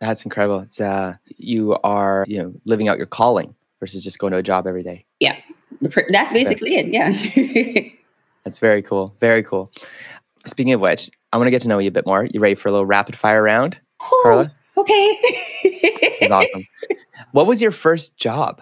That's 0.00 0.24
incredible. 0.24 0.60
It's 0.60 0.80
uh, 0.80 1.16
you 1.38 1.78
are 1.84 2.24
you 2.28 2.42
know 2.42 2.54
living 2.64 2.88
out 2.88 2.98
your 2.98 3.06
calling 3.06 3.54
versus 3.80 4.02
just 4.02 4.18
going 4.18 4.32
to 4.32 4.38
a 4.38 4.42
job 4.42 4.66
every 4.66 4.82
day. 4.82 5.04
Yeah, 5.20 5.40
that's 5.80 6.32
basically 6.32 6.76
it. 6.76 6.86
Yeah. 6.88 7.90
that's 8.44 8.58
very 8.58 8.82
cool. 8.82 9.14
Very 9.20 9.42
cool. 9.42 9.70
Speaking 10.44 10.72
of 10.72 10.80
which, 10.80 11.10
I 11.32 11.38
want 11.38 11.46
to 11.46 11.50
get 11.50 11.62
to 11.62 11.68
know 11.68 11.78
you 11.78 11.88
a 11.88 11.92
bit 11.92 12.06
more. 12.06 12.24
You 12.24 12.40
ready 12.40 12.54
for 12.54 12.68
a 12.68 12.72
little 12.72 12.86
rapid 12.86 13.16
fire 13.16 13.42
round, 13.42 13.80
oh, 14.00 14.20
Carla? 14.22 14.52
Okay. 14.76 15.18
this 15.62 16.22
is 16.22 16.30
awesome. 16.30 16.66
What 17.32 17.46
was 17.46 17.60
your 17.60 17.70
first 17.70 18.16
job? 18.16 18.60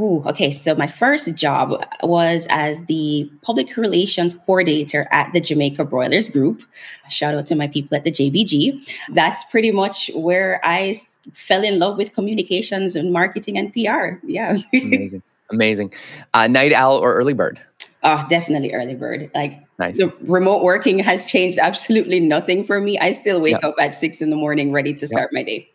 Ooh, 0.00 0.22
okay. 0.24 0.50
So 0.50 0.74
my 0.74 0.86
first 0.86 1.34
job 1.34 1.84
was 2.02 2.46
as 2.48 2.82
the 2.84 3.30
public 3.42 3.76
relations 3.76 4.34
coordinator 4.34 5.06
at 5.10 5.30
the 5.34 5.40
Jamaica 5.40 5.84
Broilers 5.84 6.30
Group. 6.30 6.62
Shout 7.10 7.34
out 7.34 7.46
to 7.48 7.54
my 7.54 7.66
people 7.66 7.98
at 7.98 8.04
the 8.04 8.10
JBG. 8.10 8.88
That's 9.10 9.44
pretty 9.44 9.70
much 9.70 10.10
where 10.14 10.58
I 10.64 10.96
fell 11.34 11.62
in 11.62 11.78
love 11.78 11.98
with 11.98 12.14
communications 12.14 12.96
and 12.96 13.12
marketing 13.12 13.58
and 13.58 13.72
PR. 13.74 14.24
Yeah. 14.26 14.56
Amazing. 14.72 15.22
Amazing. 15.50 15.92
Uh, 16.32 16.46
night 16.46 16.72
owl 16.72 16.96
or 16.96 17.12
early 17.14 17.34
bird? 17.34 17.60
Oh, 18.02 18.24
definitely 18.30 18.72
early 18.72 18.94
bird. 18.94 19.30
Like 19.34 19.62
nice. 19.78 19.98
the 19.98 20.10
remote 20.22 20.62
working 20.62 20.98
has 21.00 21.26
changed 21.26 21.58
absolutely 21.58 22.20
nothing 22.20 22.64
for 22.64 22.80
me. 22.80 22.98
I 22.98 23.12
still 23.12 23.40
wake 23.40 23.52
yep. 23.52 23.64
up 23.64 23.74
at 23.78 23.94
six 23.94 24.22
in 24.22 24.30
the 24.30 24.36
morning 24.36 24.72
ready 24.72 24.94
to 24.94 25.06
start 25.06 25.30
yep. 25.32 25.32
my 25.32 25.42
day. 25.42 25.68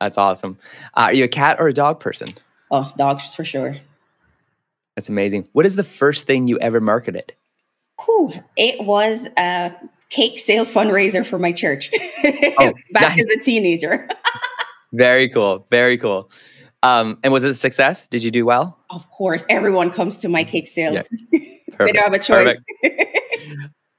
That's 0.00 0.18
awesome. 0.18 0.58
Uh, 0.94 1.00
are 1.02 1.12
you 1.12 1.24
a 1.24 1.28
cat 1.28 1.60
or 1.60 1.68
a 1.68 1.74
dog 1.74 2.00
person? 2.00 2.26
Oh, 2.70 2.92
dogs 2.96 3.34
for 3.34 3.44
sure. 3.44 3.76
That's 4.96 5.08
amazing. 5.08 5.48
What 5.52 5.66
is 5.66 5.76
the 5.76 5.84
first 5.84 6.26
thing 6.26 6.46
you 6.48 6.58
ever 6.58 6.80
marketed? 6.80 7.32
Whew, 8.04 8.32
it 8.56 8.84
was 8.84 9.26
a 9.36 9.74
cake 10.10 10.38
sale 10.38 10.66
fundraiser 10.66 11.24
for 11.24 11.38
my 11.38 11.52
church 11.52 11.90
oh, 12.24 12.72
back 12.92 13.16
nice. 13.16 13.20
as 13.20 13.26
a 13.26 13.40
teenager. 13.40 14.08
very 14.92 15.28
cool. 15.28 15.66
Very 15.70 15.96
cool. 15.96 16.30
Um, 16.82 17.18
and 17.22 17.32
was 17.32 17.44
it 17.44 17.50
a 17.50 17.54
success? 17.54 18.08
Did 18.08 18.24
you 18.24 18.30
do 18.30 18.44
well? 18.44 18.78
Of 18.90 19.08
course. 19.10 19.44
Everyone 19.48 19.90
comes 19.90 20.16
to 20.18 20.28
my 20.28 20.44
cake 20.44 20.68
sales. 20.68 21.06
Yeah. 21.32 21.40
they 21.78 21.92
don't 21.92 21.96
have 21.96 22.14
a 22.14 22.18
choice. 22.18 22.56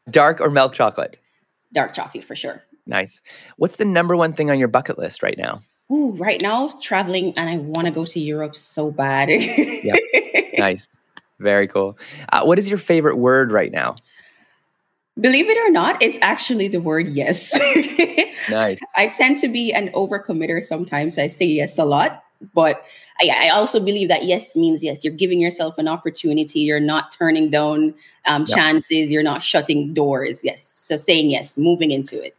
Dark 0.10 0.42
or 0.42 0.50
milk 0.50 0.74
chocolate? 0.74 1.18
Dark 1.74 1.94
chocolate 1.94 2.24
for 2.24 2.36
sure. 2.36 2.64
Nice. 2.86 3.22
What's 3.58 3.78
the 3.78 3.86
number 3.86 4.16
one 4.16 4.34
thing 4.34 4.50
on 4.50 4.60
your 4.60 4.68
bucket 4.68 4.98
list 4.98 5.24
right 5.24 5.38
now? 5.38 5.62
Ooh, 5.92 6.12
right 6.12 6.42
now 6.42 6.70
traveling 6.82 7.34
and 7.38 7.50
I 7.50 7.58
want 7.58 7.86
to 7.86 7.92
go 7.92 8.06
to 8.06 8.20
Europe 8.20 8.56
so 8.56 8.92
bad. 8.92 9.30
yeah. 9.30 9.96
Nice. 10.58 10.88
Very 11.40 11.68
cool. 11.68 11.98
Uh, 12.32 12.44
what 12.44 12.60
is 12.60 12.70
your 12.70 12.78
favorite 12.78 13.18
word 13.18 13.52
right 13.52 13.72
now? 13.72 13.96
Believe 15.20 15.50
it 15.50 15.58
or 15.58 15.72
not, 15.72 16.02
it's 16.02 16.18
actually 16.22 16.68
the 16.68 16.80
word 16.80 17.08
yes. 17.08 17.52
nice. 18.50 18.80
I 18.96 19.08
tend 19.08 19.40
to 19.40 19.50
be 19.50 19.74
an 19.74 19.90
overcommitter 19.90 20.64
sometimes. 20.64 21.18
I 21.18 21.28
say 21.28 21.46
yes 21.46 21.78
a 21.78 21.84
lot, 21.84 22.24
but 22.54 22.86
I, 23.20 23.48
I, 23.48 23.50
also 23.50 23.80
believe 23.80 24.08
that 24.08 24.24
yes 24.24 24.56
means 24.56 24.84
yes. 24.84 25.04
You're 25.04 25.14
giving 25.14 25.40
yourself 25.40 25.78
an 25.78 25.88
opportunity. 25.88 26.62
You're 26.62 26.80
not 26.80 27.12
turning 27.12 27.50
down 27.50 27.94
um, 28.26 28.46
yep. 28.48 28.58
chances. 28.58 29.12
You're 29.12 29.22
not 29.22 29.44
shutting 29.44 29.94
doors. 29.94 30.44
Yes. 30.44 30.72
So 30.76 30.96
saying 30.96 31.30
yes, 31.30 31.58
moving 31.58 31.92
into 31.92 32.24
it. 32.24 32.36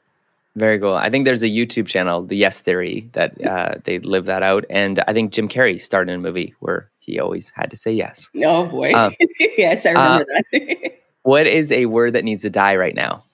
Very 0.55 0.79
cool. 0.79 0.95
I 0.95 1.09
think 1.09 1.25
there's 1.25 1.43
a 1.43 1.49
YouTube 1.49 1.87
channel, 1.87 2.25
The 2.25 2.37
Yes 2.37 2.61
Theory, 2.61 3.09
that 3.13 3.43
uh, 3.45 3.77
they 3.85 3.99
live 4.01 4.27
that 4.27 4.43
out. 4.43 4.67
And 4.69 5.03
I 5.09 5.15
think 5.15 5.33
Jim 5.33 5.49
Carrey 5.49 5.81
started 5.81 6.13
in 6.13 6.21
a 6.21 6.23
movie 6.23 6.55
where 6.61 6.91
he 6.99 7.19
always 7.19 7.51
had 7.55 7.71
to 7.71 7.77
say 7.77 7.93
yes. 7.93 8.31
Oh, 8.45 8.67
boy. 8.67 8.93
Um, 8.93 9.15
yes, 9.41 9.87
I 9.87 9.91
remember 9.91 10.27
uh, 10.31 10.43
that. 10.53 10.93
what 11.23 11.47
is 11.47 11.73
a 11.73 11.87
word 11.87 12.13
that 12.13 12.25
needs 12.25 12.43
to 12.43 12.51
die 12.51 12.77
right 12.77 12.95
now? 12.95 13.25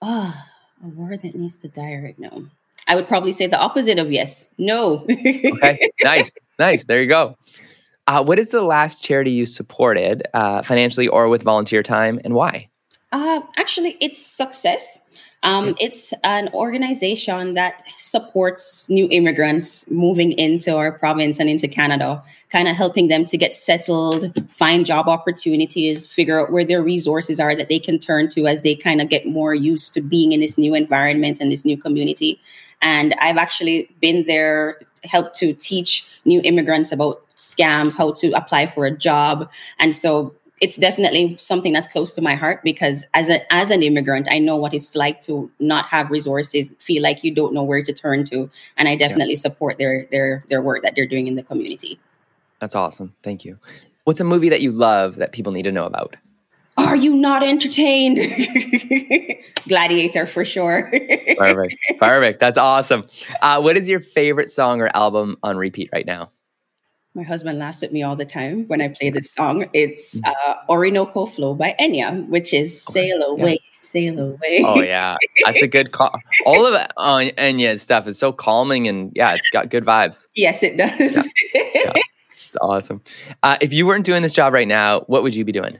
Oh, 0.00 0.34
a 0.84 0.88
word 0.88 1.22
that 1.22 1.34
needs 1.34 1.56
to 1.58 1.68
die 1.68 1.96
right 1.96 2.18
now. 2.18 2.44
I 2.86 2.94
would 2.94 3.08
probably 3.08 3.32
say 3.32 3.46
the 3.46 3.58
opposite 3.58 3.98
of 3.98 4.12
yes. 4.12 4.46
No. 4.56 5.06
okay. 5.10 5.90
Nice. 6.02 6.32
Nice. 6.58 6.84
There 6.84 7.02
you 7.02 7.08
go. 7.08 7.36
Uh, 8.06 8.24
what 8.24 8.38
is 8.38 8.48
the 8.48 8.62
last 8.62 9.02
charity 9.02 9.30
you 9.30 9.46
supported 9.46 10.26
uh, 10.34 10.62
financially 10.62 11.08
or 11.08 11.28
with 11.28 11.42
volunteer 11.42 11.82
time 11.82 12.20
and 12.24 12.34
why? 12.34 12.68
Uh, 13.12 13.40
actually, 13.56 13.96
it's 14.00 14.24
Success. 14.24 15.00
Um, 15.42 15.74
it's 15.80 16.12
an 16.22 16.50
organization 16.52 17.54
that 17.54 17.82
supports 17.98 18.88
new 18.90 19.08
immigrants 19.10 19.86
moving 19.90 20.32
into 20.32 20.76
our 20.76 20.92
province 20.92 21.40
and 21.40 21.48
into 21.48 21.66
Canada, 21.66 22.22
kind 22.50 22.68
of 22.68 22.76
helping 22.76 23.08
them 23.08 23.24
to 23.24 23.38
get 23.38 23.54
settled, 23.54 24.34
find 24.50 24.84
job 24.84 25.08
opportunities, 25.08 26.06
figure 26.06 26.38
out 26.38 26.52
where 26.52 26.64
their 26.64 26.82
resources 26.82 27.40
are 27.40 27.56
that 27.56 27.70
they 27.70 27.78
can 27.78 27.98
turn 27.98 28.28
to 28.30 28.46
as 28.46 28.60
they 28.60 28.74
kind 28.74 29.00
of 29.00 29.08
get 29.08 29.26
more 29.26 29.54
used 29.54 29.94
to 29.94 30.02
being 30.02 30.32
in 30.32 30.40
this 30.40 30.58
new 30.58 30.74
environment 30.74 31.38
and 31.40 31.50
this 31.50 31.64
new 31.64 31.76
community. 31.76 32.38
And 32.82 33.14
I've 33.18 33.38
actually 33.38 33.88
been 34.00 34.26
there, 34.26 34.80
helped 35.04 35.34
to 35.36 35.54
teach 35.54 36.06
new 36.26 36.42
immigrants 36.44 36.92
about 36.92 37.22
scams, 37.36 37.96
how 37.96 38.12
to 38.12 38.30
apply 38.32 38.66
for 38.66 38.84
a 38.84 38.90
job. 38.90 39.48
And 39.78 39.96
so 39.96 40.34
it's 40.60 40.76
definitely 40.76 41.36
something 41.38 41.72
that's 41.72 41.86
close 41.86 42.12
to 42.12 42.20
my 42.20 42.34
heart 42.34 42.62
because 42.62 43.06
as 43.14 43.28
a 43.28 43.52
as 43.52 43.70
an 43.70 43.82
immigrant, 43.82 44.28
I 44.30 44.38
know 44.38 44.56
what 44.56 44.74
it's 44.74 44.94
like 44.94 45.20
to 45.22 45.50
not 45.58 45.86
have 45.86 46.10
resources, 46.10 46.74
feel 46.78 47.02
like 47.02 47.24
you 47.24 47.34
don't 47.34 47.54
know 47.54 47.62
where 47.62 47.82
to 47.82 47.92
turn 47.92 48.24
to, 48.26 48.50
and 48.76 48.88
I 48.88 48.94
definitely 48.94 49.34
yeah. 49.34 49.40
support 49.40 49.78
their 49.78 50.06
their 50.10 50.44
their 50.48 50.62
work 50.62 50.82
that 50.82 50.94
they're 50.94 51.06
doing 51.06 51.26
in 51.26 51.36
the 51.36 51.42
community. 51.42 51.98
That's 52.58 52.74
awesome. 52.74 53.14
Thank 53.22 53.44
you. 53.44 53.58
What's 54.04 54.20
a 54.20 54.24
movie 54.24 54.50
that 54.50 54.60
you 54.60 54.70
love 54.70 55.16
that 55.16 55.32
people 55.32 55.52
need 55.52 55.62
to 55.62 55.72
know 55.72 55.86
about? 55.86 56.16
Are 56.76 56.96
you 56.96 57.14
not 57.14 57.42
entertained? 57.42 58.18
Gladiator 59.68 60.26
for 60.26 60.44
sure. 60.44 60.90
Perfect. 61.38 61.74
Perfect. 61.98 62.40
That's 62.40 62.58
awesome. 62.58 63.06
Uh, 63.42 63.60
what 63.60 63.76
is 63.76 63.88
your 63.88 64.00
favorite 64.00 64.50
song 64.50 64.80
or 64.80 64.90
album 64.94 65.36
on 65.42 65.56
repeat 65.56 65.90
right 65.92 66.06
now? 66.06 66.30
My 67.14 67.24
husband 67.24 67.58
laughs 67.58 67.82
at 67.82 67.92
me 67.92 68.04
all 68.04 68.14
the 68.14 68.24
time 68.24 68.68
when 68.68 68.80
I 68.80 68.88
play 68.88 69.10
this 69.10 69.32
song. 69.32 69.68
It's 69.72 70.20
mm. 70.20 70.32
uh, 70.46 70.54
Orinoco 70.68 71.26
Flow 71.26 71.54
by 71.54 71.74
Enya, 71.80 72.26
which 72.28 72.54
is 72.54 72.80
Sail 72.82 73.20
Away, 73.22 73.52
yeah. 73.52 73.70
Sail 73.72 74.18
Away. 74.20 74.62
Oh, 74.64 74.80
yeah. 74.80 75.16
That's 75.44 75.60
a 75.60 75.66
good 75.66 75.90
call. 75.90 76.16
All 76.46 76.64
of 76.66 76.74
uh, 76.74 77.30
Enya's 77.36 77.82
stuff 77.82 78.06
is 78.06 78.16
so 78.16 78.32
calming 78.32 78.86
and 78.86 79.10
yeah, 79.16 79.34
it's 79.34 79.50
got 79.50 79.70
good 79.70 79.84
vibes. 79.84 80.26
Yes, 80.36 80.62
it 80.62 80.76
does. 80.76 81.16
Yeah. 81.52 81.62
yeah. 81.74 81.92
It's 82.32 82.56
awesome. 82.60 83.02
Uh, 83.42 83.56
if 83.60 83.72
you 83.72 83.86
weren't 83.86 84.04
doing 84.04 84.22
this 84.22 84.32
job 84.32 84.52
right 84.52 84.68
now, 84.68 85.00
what 85.02 85.22
would 85.22 85.34
you 85.34 85.44
be 85.44 85.52
doing? 85.52 85.78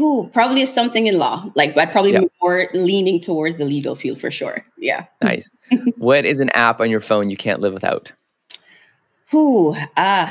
Ooh, 0.00 0.28
probably 0.32 0.60
is 0.60 0.72
something 0.72 1.06
in 1.06 1.18
law. 1.18 1.50
Like 1.54 1.76
I'd 1.76 1.90
probably 1.90 2.12
be 2.12 2.28
more 2.42 2.68
leaning 2.74 3.20
towards 3.20 3.56
the 3.56 3.64
legal 3.64 3.94
field 3.94 4.20
for 4.20 4.30
sure. 4.30 4.64
Yeah. 4.78 5.06
Nice. 5.22 5.50
what 5.96 6.26
is 6.26 6.40
an 6.40 6.50
app 6.50 6.80
on 6.80 6.90
your 6.90 7.00
phone 7.00 7.30
you 7.30 7.36
can't 7.36 7.60
live 7.60 7.72
without? 7.72 8.12
Who? 9.30 9.74
Uh, 9.74 9.86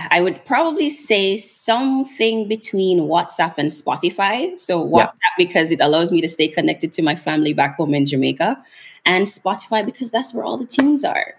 I 0.10 0.21
would 0.21 0.43
probably 0.45 0.89
say 0.89 1.36
something 1.36 2.47
between 2.47 2.99
WhatsApp 2.99 3.55
and 3.58 3.69
Spotify. 3.69 4.58
So 4.58 4.88
WhatsApp 4.88 5.13
yeah. 5.21 5.29
because 5.38 5.71
it 5.71 5.81
allows 5.81 6.12
me 6.12 6.21
to 6.21 6.29
stay 6.29 6.47
connected 6.47 6.93
to 6.93 7.01
my 7.01 7.15
family 7.15 7.51
back 7.53 7.75
home 7.75 7.93
in 7.93 8.05
Jamaica, 8.05 8.58
and 9.05 9.25
Spotify 9.25 9.86
because 9.86 10.12
that's 10.12 10.34
where 10.34 10.43
all 10.43 10.58
the 10.58 10.65
tunes 10.65 11.03
are. 11.03 11.34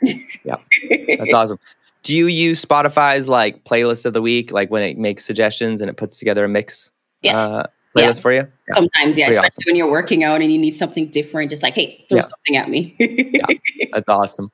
yeah, 0.44 0.56
that's 1.18 1.32
awesome. 1.32 1.58
Do 2.02 2.14
you 2.14 2.26
use 2.26 2.64
Spotify's 2.64 3.26
like 3.26 3.64
playlist 3.64 4.04
of 4.04 4.12
the 4.12 4.22
week, 4.22 4.52
like 4.52 4.70
when 4.70 4.82
it 4.82 4.98
makes 4.98 5.24
suggestions 5.24 5.80
and 5.80 5.90
it 5.90 5.96
puts 5.96 6.18
together 6.18 6.44
a 6.44 6.48
mix? 6.48 6.92
Yeah. 7.22 7.38
Uh, 7.38 7.66
playlist 7.96 8.16
yeah. 8.16 8.20
for 8.20 8.32
you? 8.32 8.38
Yeah. 8.68 8.74
Sometimes, 8.74 9.18
yeah. 9.18 9.28
Especially 9.30 9.48
awesome. 9.48 9.64
when 9.66 9.76
you're 9.76 9.90
working 9.90 10.22
out 10.22 10.42
and 10.42 10.52
you 10.52 10.58
need 10.58 10.74
something 10.74 11.08
different, 11.08 11.50
just 11.50 11.62
like, 11.62 11.74
hey, 11.74 12.04
throw 12.08 12.16
yeah. 12.16 12.22
something 12.22 12.56
at 12.56 12.68
me. 12.68 12.94
yeah, 12.98 13.46
that's 13.92 14.08
awesome. 14.08 14.52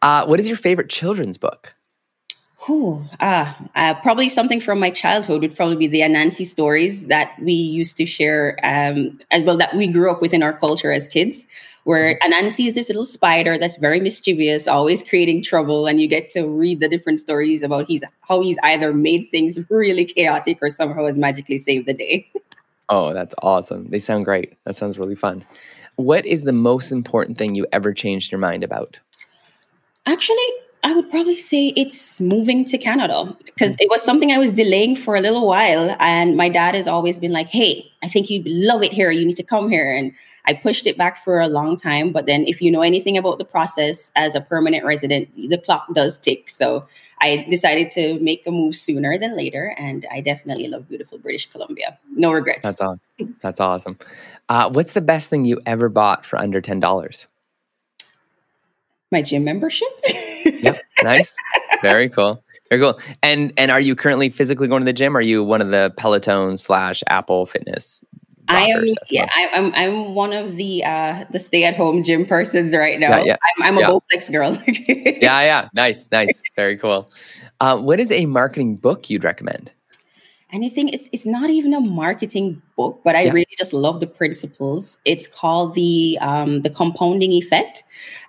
Uh, 0.00 0.24
what 0.26 0.40
is 0.40 0.48
your 0.48 0.56
favorite 0.56 0.88
children's 0.88 1.36
book? 1.36 1.74
Whew, 2.66 3.04
uh, 3.20 3.54
uh, 3.76 3.94
probably 3.94 4.28
something 4.28 4.60
from 4.60 4.80
my 4.80 4.90
childhood 4.90 5.40
would 5.40 5.54
probably 5.54 5.76
be 5.76 5.86
the 5.86 6.00
Anansi 6.00 6.44
stories 6.44 7.06
that 7.06 7.32
we 7.40 7.52
used 7.52 7.96
to 7.98 8.06
share 8.06 8.58
um, 8.64 9.20
as 9.30 9.44
well 9.44 9.56
that 9.56 9.76
we 9.76 9.86
grew 9.86 10.10
up 10.10 10.20
with 10.20 10.34
in 10.34 10.42
our 10.42 10.52
culture 10.52 10.90
as 10.90 11.06
kids. 11.06 11.46
Where 11.84 12.16
mm-hmm. 12.16 12.32
Anansi 12.32 12.66
is 12.66 12.74
this 12.74 12.88
little 12.88 13.04
spider 13.04 13.56
that's 13.56 13.76
very 13.76 14.00
mischievous, 14.00 14.66
always 14.66 15.04
creating 15.04 15.44
trouble, 15.44 15.86
and 15.86 16.00
you 16.00 16.08
get 16.08 16.28
to 16.30 16.44
read 16.44 16.80
the 16.80 16.88
different 16.88 17.20
stories 17.20 17.62
about 17.62 17.86
he's 17.86 18.02
how 18.22 18.42
he's 18.42 18.58
either 18.64 18.92
made 18.92 19.28
things 19.30 19.60
really 19.70 20.04
chaotic 20.04 20.58
or 20.60 20.68
somehow 20.68 21.06
has 21.06 21.16
magically 21.16 21.58
saved 21.58 21.86
the 21.86 21.94
day. 21.94 22.28
oh, 22.88 23.14
that's 23.14 23.34
awesome! 23.42 23.90
They 23.90 24.00
sound 24.00 24.24
great. 24.24 24.54
That 24.64 24.74
sounds 24.74 24.98
really 24.98 25.14
fun. 25.14 25.44
What 25.94 26.26
is 26.26 26.42
the 26.42 26.52
most 26.52 26.90
important 26.90 27.38
thing 27.38 27.54
you 27.54 27.64
ever 27.70 27.94
changed 27.94 28.32
your 28.32 28.40
mind 28.40 28.64
about? 28.64 28.98
Actually, 30.04 30.50
I 30.86 30.94
would 30.94 31.10
probably 31.10 31.36
say 31.36 31.72
it's 31.74 32.20
moving 32.20 32.64
to 32.66 32.78
Canada 32.78 33.36
because 33.44 33.74
it 33.80 33.90
was 33.90 34.02
something 34.02 34.30
I 34.30 34.38
was 34.38 34.52
delaying 34.52 34.94
for 34.94 35.16
a 35.16 35.20
little 35.20 35.44
while. 35.44 35.96
And 35.98 36.36
my 36.36 36.48
dad 36.48 36.76
has 36.76 36.86
always 36.86 37.18
been 37.18 37.32
like, 37.32 37.48
hey, 37.48 37.90
I 38.04 38.08
think 38.08 38.30
you'd 38.30 38.46
love 38.46 38.84
it 38.84 38.92
here. 38.92 39.10
You 39.10 39.26
need 39.26 39.36
to 39.38 39.42
come 39.42 39.68
here. 39.68 39.92
And 39.92 40.12
I 40.44 40.52
pushed 40.52 40.86
it 40.86 40.96
back 40.96 41.24
for 41.24 41.40
a 41.40 41.48
long 41.48 41.76
time. 41.76 42.12
But 42.12 42.26
then, 42.26 42.46
if 42.46 42.62
you 42.62 42.70
know 42.70 42.82
anything 42.82 43.18
about 43.18 43.38
the 43.38 43.44
process 43.44 44.12
as 44.14 44.36
a 44.36 44.40
permanent 44.40 44.84
resident, 44.84 45.28
the 45.34 45.58
clock 45.58 45.92
does 45.92 46.18
tick. 46.18 46.48
So 46.48 46.86
I 47.20 47.44
decided 47.50 47.90
to 47.98 48.20
make 48.20 48.46
a 48.46 48.52
move 48.52 48.76
sooner 48.76 49.18
than 49.18 49.36
later. 49.36 49.74
And 49.76 50.06
I 50.12 50.20
definitely 50.20 50.68
love 50.68 50.88
beautiful 50.88 51.18
British 51.18 51.50
Columbia. 51.50 51.98
No 52.12 52.30
regrets. 52.30 52.62
That's 52.62 52.80
awesome. 52.80 53.00
That's 53.40 53.58
awesome. 53.58 53.98
Uh, 54.48 54.70
what's 54.70 54.92
the 54.92 55.00
best 55.00 55.30
thing 55.30 55.46
you 55.46 55.60
ever 55.66 55.88
bought 55.88 56.24
for 56.24 56.38
under 56.38 56.62
$10? 56.62 57.26
My 59.12 59.22
gym 59.22 59.44
membership. 59.44 59.88
yep. 60.44 60.82
Nice. 61.02 61.36
Very 61.82 62.08
cool. 62.08 62.42
Very 62.70 62.80
cool. 62.80 62.98
And 63.22 63.52
and 63.56 63.70
are 63.70 63.80
you 63.80 63.94
currently 63.94 64.30
physically 64.30 64.66
going 64.66 64.80
to 64.80 64.84
the 64.86 64.92
gym? 64.92 65.14
Or 65.14 65.20
are 65.20 65.22
you 65.22 65.44
one 65.44 65.60
of 65.60 65.68
the 65.68 65.92
Peloton 65.96 66.56
slash 66.56 67.02
Apple 67.06 67.46
Fitness? 67.46 68.02
I 68.48 68.66
am. 68.66 68.84
Yeah, 69.10 69.28
I, 69.34 69.40
am 69.52 69.66
I'm, 69.66 69.74
I'm 69.74 70.14
one 70.14 70.32
of 70.32 70.56
the 70.56 70.84
uh, 70.84 71.24
the 71.30 71.38
stay 71.38 71.64
at 71.64 71.76
home 71.76 72.02
gym 72.02 72.24
persons 72.24 72.74
right 72.74 72.98
now. 72.98 73.18
Yeah, 73.18 73.24
yeah. 73.24 73.36
I'm, 73.58 73.62
I'm 73.62 73.78
a 73.78 73.80
yeah. 73.80 73.88
Bowflex 73.88 74.32
girl. 74.32 74.62
yeah, 74.66 75.42
yeah. 75.42 75.68
Nice, 75.74 76.06
nice. 76.12 76.40
Very 76.56 76.76
cool. 76.76 77.10
Uh, 77.60 77.76
what 77.78 78.00
is 78.00 78.10
a 78.10 78.26
marketing 78.26 78.76
book 78.76 79.10
you'd 79.10 79.24
recommend? 79.24 79.70
Anything 80.52 80.88
it's 80.90 81.08
it's 81.12 81.26
not 81.26 81.50
even 81.50 81.74
a 81.74 81.80
marketing 81.80 82.60
book 82.76 83.00
but 83.02 83.16
i 83.16 83.22
yeah. 83.22 83.32
really 83.32 83.56
just 83.58 83.72
love 83.72 83.98
the 84.00 84.06
principles 84.06 84.98
it's 85.04 85.26
called 85.26 85.74
the 85.74 86.16
um, 86.20 86.62
the 86.62 86.70
compounding 86.70 87.32
effect 87.32 87.82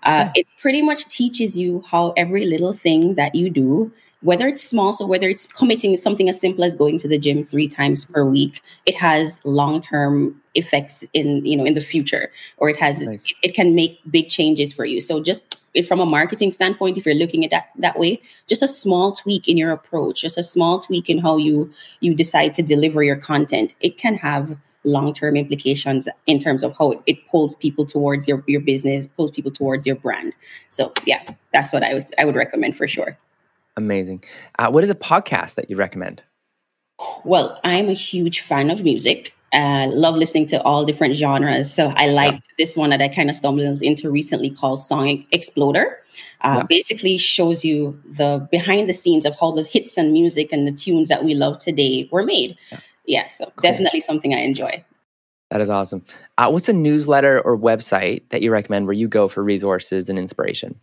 uh, 0.03 0.25
yeah. 0.25 0.31
it 0.35 0.47
pretty 0.59 0.81
much 0.81 1.05
teaches 1.05 1.57
you 1.57 1.83
how 1.87 2.13
every 2.17 2.45
little 2.45 2.73
thing 2.73 3.15
that 3.15 3.35
you 3.35 3.49
do 3.49 3.91
whether 4.21 4.47
it's 4.47 4.63
small 4.63 4.93
so 4.93 5.05
whether 5.05 5.29
it's 5.29 5.45
committing 5.45 5.95
something 5.95 6.27
as 6.27 6.41
simple 6.41 6.63
as 6.63 6.73
going 6.73 6.97
to 6.97 7.07
the 7.07 7.19
gym 7.19 7.45
three 7.45 7.67
times 7.67 8.05
per 8.05 8.25
week 8.25 8.61
it 8.87 8.95
has 8.95 9.39
long-term 9.45 10.35
effects 10.55 11.03
in 11.13 11.45
you 11.45 11.55
know 11.55 11.65
in 11.65 11.75
the 11.75 11.81
future 11.81 12.31
or 12.57 12.67
it 12.67 12.77
has 12.77 12.99
nice. 12.99 13.25
it, 13.29 13.49
it, 13.49 13.53
can 13.53 13.75
make 13.75 13.99
big 14.09 14.27
changes 14.27 14.73
for 14.73 14.85
you 14.85 14.99
so 14.99 15.21
just 15.21 15.57
from 15.85 15.99
a 15.99 16.05
marketing 16.05 16.51
standpoint 16.51 16.97
if 16.97 17.05
you're 17.05 17.15
looking 17.15 17.43
at 17.43 17.51
that 17.51 17.69
that 17.77 17.99
way 17.99 18.19
just 18.47 18.61
a 18.61 18.67
small 18.67 19.11
tweak 19.11 19.47
in 19.47 19.57
your 19.57 19.71
approach 19.71 20.21
just 20.21 20.37
a 20.37 20.43
small 20.43 20.79
tweak 20.79 21.09
in 21.09 21.17
how 21.17 21.37
you 21.37 21.71
you 21.99 22.13
decide 22.13 22.53
to 22.53 22.61
deliver 22.61 23.03
your 23.03 23.15
content 23.15 23.75
it 23.81 23.97
can 23.97 24.15
have 24.15 24.57
long 24.87 25.13
term 25.13 25.35
implications 25.35 26.07
in 26.25 26.39
terms 26.39 26.63
of 26.63 26.75
how 26.77 27.01
it 27.05 27.27
pulls 27.27 27.55
people 27.55 27.85
towards 27.85 28.27
your, 28.27 28.43
your 28.47 28.61
business, 28.61 29.07
pulls 29.07 29.31
people 29.31 29.51
towards 29.51 29.85
your 29.85 29.95
brand. 29.95 30.33
So 30.69 30.91
yeah, 31.05 31.33
that's 31.53 31.73
what 31.73 31.83
I 31.83 31.93
was 31.93 32.11
I 32.17 32.25
would 32.25 32.35
recommend 32.35 32.75
for 32.75 32.87
sure. 32.87 33.17
Amazing. 33.75 34.23
Uh, 34.57 34.71
what 34.71 34.83
is 34.83 34.89
a 34.89 34.95
podcast 34.95 35.55
that 35.55 35.69
you 35.69 35.75
recommend? 35.75 36.23
Well, 37.23 37.59
I'm 37.63 37.89
a 37.89 37.93
huge 37.93 38.39
fan 38.39 38.71
of 38.71 38.83
music. 38.83 39.35
Uh, 39.53 39.87
love 39.89 40.15
listening 40.15 40.45
to 40.45 40.61
all 40.63 40.83
different 40.83 41.15
genres. 41.15 41.73
So 41.73 41.87
I 41.95 42.07
like 42.07 42.33
yeah. 42.33 42.39
this 42.57 42.75
one 42.75 42.89
that 42.89 43.01
I 43.01 43.07
kind 43.07 43.29
of 43.29 43.35
stumbled 43.35 43.81
into 43.81 44.11
recently 44.11 44.49
called 44.49 44.81
Song 44.81 45.25
Exploder. 45.31 45.97
Uh, 46.41 46.57
yeah. 46.57 46.63
Basically, 46.69 47.17
shows 47.17 47.63
you 47.63 47.99
the 48.05 48.45
behind 48.51 48.89
the 48.89 48.93
scenes 48.93 49.25
of 49.25 49.39
how 49.39 49.51
the 49.51 49.63
hits 49.63 49.97
and 49.97 50.11
music 50.11 50.51
and 50.51 50.67
the 50.67 50.71
tunes 50.71 51.07
that 51.07 51.23
we 51.23 51.33
love 51.33 51.59
today 51.59 52.09
were 52.11 52.23
made. 52.23 52.57
Yeah, 52.71 52.79
yeah 53.05 53.27
so 53.27 53.45
cool. 53.45 53.71
definitely 53.71 54.01
something 54.01 54.33
I 54.33 54.39
enjoy. 54.39 54.83
That 55.49 55.61
is 55.61 55.69
awesome. 55.69 56.03
Uh, 56.37 56.49
what's 56.49 56.67
a 56.67 56.73
newsletter 56.73 57.39
or 57.39 57.57
website 57.57 58.27
that 58.29 58.41
you 58.41 58.51
recommend 58.51 58.85
where 58.85 58.93
you 58.93 59.07
go 59.07 59.29
for 59.29 59.43
resources 59.43 60.09
and 60.09 60.19
inspiration? 60.19 60.77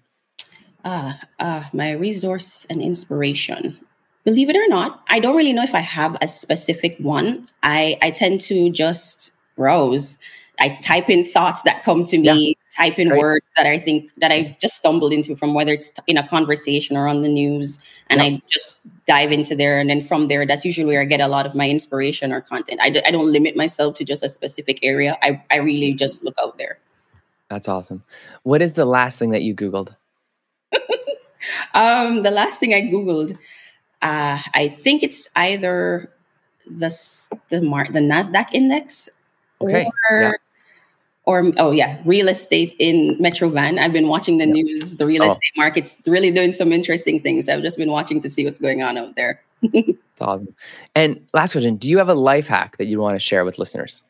Ah, 0.87 1.21
uh, 1.39 1.65
my 1.73 1.93
resource 1.93 2.67
and 2.71 2.81
inspiration 2.81 3.79
believe 4.25 4.51
it 4.51 4.57
or 4.57 4.69
not, 4.69 5.03
I 5.09 5.21
don't 5.21 5.37
really 5.37 5.53
know 5.53 5.63
if 5.63 5.75
I 5.75 5.81
have 5.81 6.17
a 6.21 6.29
specific 6.29 6.97
one. 6.99 7.47
I, 7.63 7.97
I 8.03 8.11
tend 8.11 8.41
to 8.43 8.71
just 8.71 9.31
browse. 9.57 10.19
I 10.61 10.79
type 10.83 11.11
in 11.11 11.25
thoughts 11.25 11.63
that 11.63 11.83
come 11.83 12.05
to 12.05 12.19
me, 12.19 12.49
yeah. 12.49 12.85
type 12.85 12.99
in 12.99 13.09
Great. 13.09 13.19
words 13.19 13.47
that 13.57 13.67
I 13.67 13.79
think 13.79 14.11
that 14.19 14.31
I 14.31 14.57
just 14.61 14.77
stumbled 14.77 15.13
into 15.13 15.35
from 15.35 15.53
whether 15.53 15.73
it's 15.73 15.91
in 16.07 16.17
a 16.17 16.27
conversation 16.27 16.97
or 16.97 17.09
on 17.09 17.23
the 17.23 17.29
news. 17.29 17.81
And 18.09 18.21
yeah. 18.21 18.27
I 18.27 18.43
just 18.49 18.79
dive 19.07 19.33
into 19.33 19.57
there. 19.57 19.81
And 19.81 19.91
then 19.91 20.01
from 20.01 20.29
there, 20.29 20.47
that's 20.47 20.65
usually 20.65 20.87
where 20.87 21.01
I 21.01 21.07
get 21.07 21.21
a 21.21 21.27
lot 21.27 21.45
of 21.45 21.55
my 21.55 21.69
inspiration 21.69 22.33
or 22.33 22.41
content. 22.41 22.81
I 22.83 22.91
d- 22.91 23.03
I 23.05 23.11
don't 23.11 23.33
limit 23.33 23.57
myself 23.57 23.95
to 23.95 24.05
just 24.05 24.23
a 24.23 24.29
specific 24.29 24.79
area. 24.83 25.19
I, 25.23 25.43
I 25.51 25.57
really 25.57 25.93
just 25.93 26.23
look 26.23 26.37
out 26.41 26.57
there. 26.57 26.79
That's 27.51 27.69
awesome. 27.69 28.05
What 28.45 28.63
is 28.63 28.75
the 28.75 28.85
last 28.85 29.19
thing 29.19 29.31
that 29.31 29.43
you 29.43 29.55
Googled? 29.55 29.97
um, 31.75 32.23
the 32.23 32.31
last 32.31 32.61
thing 32.61 32.75
I 32.75 32.83
Googled, 32.83 33.37
uh, 34.05 34.39
I 34.53 34.69
think 34.69 35.03
it's 35.03 35.29
either 35.35 36.13
the 36.67 36.91
the 37.49 37.63
mar- 37.63 37.91
the 37.91 38.01
Nasdaq 38.01 38.53
index 38.53 39.09
okay. 39.63 39.91
or 40.11 40.21
yeah. 40.21 40.33
or 41.25 41.53
oh 41.57 41.71
yeah, 41.71 42.01
real 42.05 42.29
estate 42.29 42.75
in 42.79 43.17
Metro 43.19 43.49
Van. 43.49 43.79
I've 43.79 43.95
been 43.95 44.09
watching 44.09 44.37
the 44.37 44.47
news. 44.47 44.97
The 44.97 45.07
real 45.07 45.23
oh. 45.23 45.31
estate 45.31 45.53
market's 45.57 45.97
really 46.07 46.31
doing 46.31 46.53
some 46.53 46.71
interesting 46.71 47.21
things. 47.21 47.49
I've 47.49 47.63
just 47.63 47.79
been 47.79 47.91
watching 47.91 48.21
to 48.21 48.31
see 48.31 48.45
what's 48.45 48.61
going 48.61 48.83
on 48.83 48.97
out 48.97 49.17
there. 49.17 49.41
It's 50.15 50.21
awesome. 50.21 50.55
And 50.95 51.27
last 51.35 51.53
question: 51.53 51.75
Do 51.75 51.89
you 51.89 51.99
have 51.99 52.09
a 52.09 52.15
life 52.15 52.47
hack 52.47 52.77
that 52.77 52.85
you 52.85 53.01
want 53.01 53.17
to 53.17 53.19
share 53.19 53.45
with 53.45 53.59
listeners? 53.59 54.05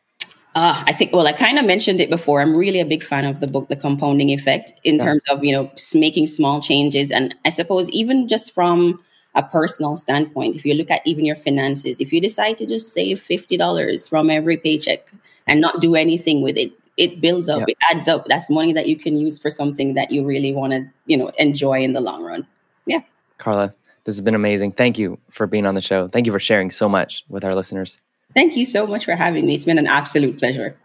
Uh, 0.54 0.84
I 0.86 0.92
think, 0.92 1.12
well, 1.12 1.26
I 1.26 1.32
kind 1.32 1.58
of 1.58 1.64
mentioned 1.64 2.00
it 2.00 2.10
before. 2.10 2.40
I'm 2.40 2.56
really 2.56 2.78
a 2.78 2.84
big 2.84 3.02
fan 3.02 3.24
of 3.24 3.40
the 3.40 3.46
book, 3.46 3.68
The 3.68 3.76
Compounding 3.76 4.28
Effect, 4.30 4.72
in 4.84 4.96
yeah. 4.96 5.04
terms 5.04 5.24
of, 5.30 5.42
you 5.42 5.52
know, 5.52 5.70
making 5.94 6.26
small 6.26 6.60
changes. 6.60 7.10
And 7.10 7.34
I 7.44 7.48
suppose 7.48 7.88
even 7.90 8.28
just 8.28 8.52
from 8.52 9.02
a 9.34 9.42
personal 9.42 9.96
standpoint, 9.96 10.56
if 10.56 10.64
you 10.64 10.74
look 10.74 10.90
at 10.90 11.02
even 11.04 11.24
your 11.24 11.36
finances, 11.36 12.00
if 12.00 12.12
you 12.12 12.20
decide 12.20 12.56
to 12.58 12.66
just 12.66 12.92
save 12.92 13.18
$50 13.18 14.08
from 14.08 14.30
every 14.30 14.56
paycheck 14.56 15.12
and 15.46 15.60
not 15.60 15.80
do 15.80 15.94
anything 15.94 16.42
with 16.42 16.56
it, 16.56 16.72
it 16.96 17.20
builds 17.20 17.48
up, 17.48 17.68
it 17.68 17.76
adds 17.90 18.06
up. 18.06 18.26
That's 18.26 18.48
money 18.48 18.72
that 18.72 18.86
you 18.86 18.96
can 18.96 19.16
use 19.16 19.38
for 19.38 19.50
something 19.50 19.94
that 19.94 20.12
you 20.12 20.24
really 20.24 20.52
want 20.52 20.72
to, 20.72 20.88
you 21.06 21.16
know, 21.16 21.32
enjoy 21.38 21.80
in 21.80 21.92
the 21.92 22.00
long 22.00 22.22
run. 22.22 22.46
Yeah. 22.86 23.00
Carla, 23.38 23.74
this 24.04 24.14
has 24.14 24.20
been 24.20 24.36
amazing. 24.36 24.72
Thank 24.72 24.98
you 24.98 25.18
for 25.30 25.46
being 25.46 25.66
on 25.66 25.74
the 25.74 25.82
show. 25.82 26.06
Thank 26.06 26.26
you 26.26 26.32
for 26.32 26.38
sharing 26.38 26.70
so 26.70 26.88
much 26.88 27.24
with 27.28 27.44
our 27.44 27.54
listeners. 27.54 27.98
Thank 28.34 28.56
you 28.56 28.64
so 28.64 28.86
much 28.86 29.04
for 29.04 29.16
having 29.16 29.46
me. 29.46 29.54
It's 29.54 29.64
been 29.64 29.78
an 29.78 29.88
absolute 29.88 30.38
pleasure. 30.38 30.76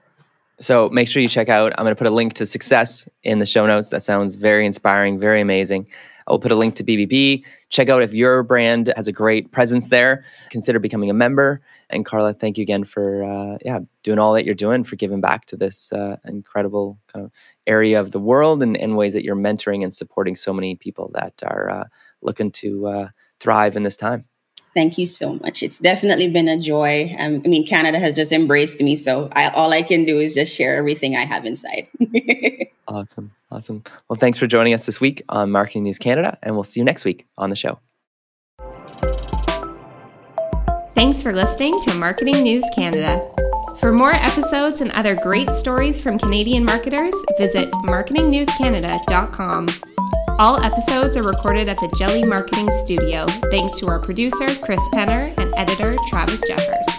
So 0.60 0.90
make 0.90 1.08
sure 1.08 1.22
you 1.22 1.30
check 1.30 1.48
out. 1.48 1.74
I'm 1.78 1.86
going 1.86 1.96
to 1.96 1.98
put 1.98 2.08
a 2.08 2.12
link 2.12 2.34
to 2.34 2.46
Success 2.46 3.08
in 3.24 3.40
the 3.40 3.46
show 3.46 3.66
notes. 3.66 3.90
That 3.90 4.04
sounds 4.04 4.36
very 4.36 4.66
inspiring, 4.66 5.20
very 5.20 5.42
amazing. 5.42 5.88
I'll 6.30 6.40
put 6.40 6.52
a 6.52 6.56
link 6.56 6.76
to 6.76 6.84
BBB. 6.84 7.44
Check 7.70 7.90
out 7.90 8.02
if 8.02 8.14
your 8.14 8.44
brand 8.44 8.94
has 8.96 9.08
a 9.08 9.12
great 9.12 9.52
presence 9.52 9.90
there. 9.90 10.24
Consider 10.50 10.80
becoming 10.80 11.10
a 11.10 11.14
member. 11.14 11.62
And 11.90 12.06
Carla, 12.06 12.34
thank 12.34 12.58
you 12.58 12.62
again 12.62 12.84
for 12.84 13.24
uh, 13.24 13.58
yeah 13.66 13.80
doing 14.04 14.20
all 14.20 14.34
that 14.34 14.46
you're 14.46 14.56
doing 14.56 14.84
for 14.84 14.96
giving 14.96 15.22
back 15.22 15.46
to 15.46 15.58
this 15.58 15.92
uh, 15.92 16.18
incredible 16.26 17.00
kind 17.08 17.26
of 17.26 17.32
area 17.68 18.00
of 18.00 18.12
the 18.12 18.20
world 18.20 18.62
and, 18.62 18.78
and 18.78 18.96
ways 18.96 19.14
that 19.14 19.24
you're 19.24 19.36
mentoring 19.36 19.84
and 19.84 19.94
supporting 19.94 20.36
so 20.36 20.54
many 20.54 20.76
people 20.76 21.12
that 21.14 21.34
are 21.44 21.70
uh, 21.70 21.84
looking 22.22 22.52
to 22.52 22.88
uh, 22.88 23.10
thrive 23.40 23.76
in 23.76 23.84
this 23.84 23.98
time. 23.98 24.26
Thank 24.74 24.98
you 24.98 25.08
so 25.08 25.36
much. 25.36 25.64
It's 25.64 25.80
definitely 25.80 26.30
been 26.30 26.48
a 26.48 26.60
joy. 26.60 27.16
Um, 27.18 27.42
I 27.44 27.48
mean, 27.48 27.66
Canada 27.66 28.00
has 28.00 28.16
just 28.16 28.32
embraced 28.32 28.80
me, 28.80 28.96
so 28.96 29.30
I, 29.34 29.50
all 29.50 29.74
I 29.74 29.82
can 29.82 30.06
do 30.06 30.20
is 30.20 30.36
just 30.36 30.54
share 30.54 30.78
everything 30.78 31.16
I 31.16 31.26
have 31.26 31.46
inside. 31.46 31.90
awesome, 32.88 33.32
awesome. 33.52 33.84
Well, 34.08 34.20
thanks 34.20 34.38
for 34.38 34.48
joining 34.48 34.74
us 34.74 34.86
this 34.86 35.02
week 35.02 35.24
on 35.30 35.52
Marketing 35.52 35.84
News 35.84 35.98
Canada, 35.98 36.38
and 36.44 36.54
we'll 36.54 36.64
see 36.64 36.80
you 36.80 36.84
next 36.84 37.04
week 37.04 37.28
on 37.38 37.50
the 37.50 37.56
show. 37.56 37.80
Thanks 40.94 41.24
for 41.24 41.34
listening 41.34 41.80
to 41.82 41.94
Marketing 41.96 42.44
News 42.44 42.66
Canada. 42.76 43.49
For 43.80 43.94
more 43.94 44.12
episodes 44.14 44.82
and 44.82 44.92
other 44.92 45.16
great 45.16 45.54
stories 45.54 46.02
from 46.02 46.20
Canadian 46.20 46.66
marketers, 46.66 47.16
visit 47.38 47.72
marketingnewscanada.com. 47.72 49.70
All 50.38 50.62
episodes 50.62 51.16
are 51.16 51.24
recorded 51.24 51.70
at 51.70 51.78
the 51.78 51.88
Jelly 51.98 52.26
Marketing 52.26 52.70
Studio, 52.72 53.26
thanks 53.50 53.80
to 53.80 53.88
our 53.88 54.02
producer, 54.02 54.54
Chris 54.56 54.86
Penner, 54.90 55.34
and 55.38 55.54
editor, 55.56 55.96
Travis 56.10 56.44
Jeffers. 56.46 56.90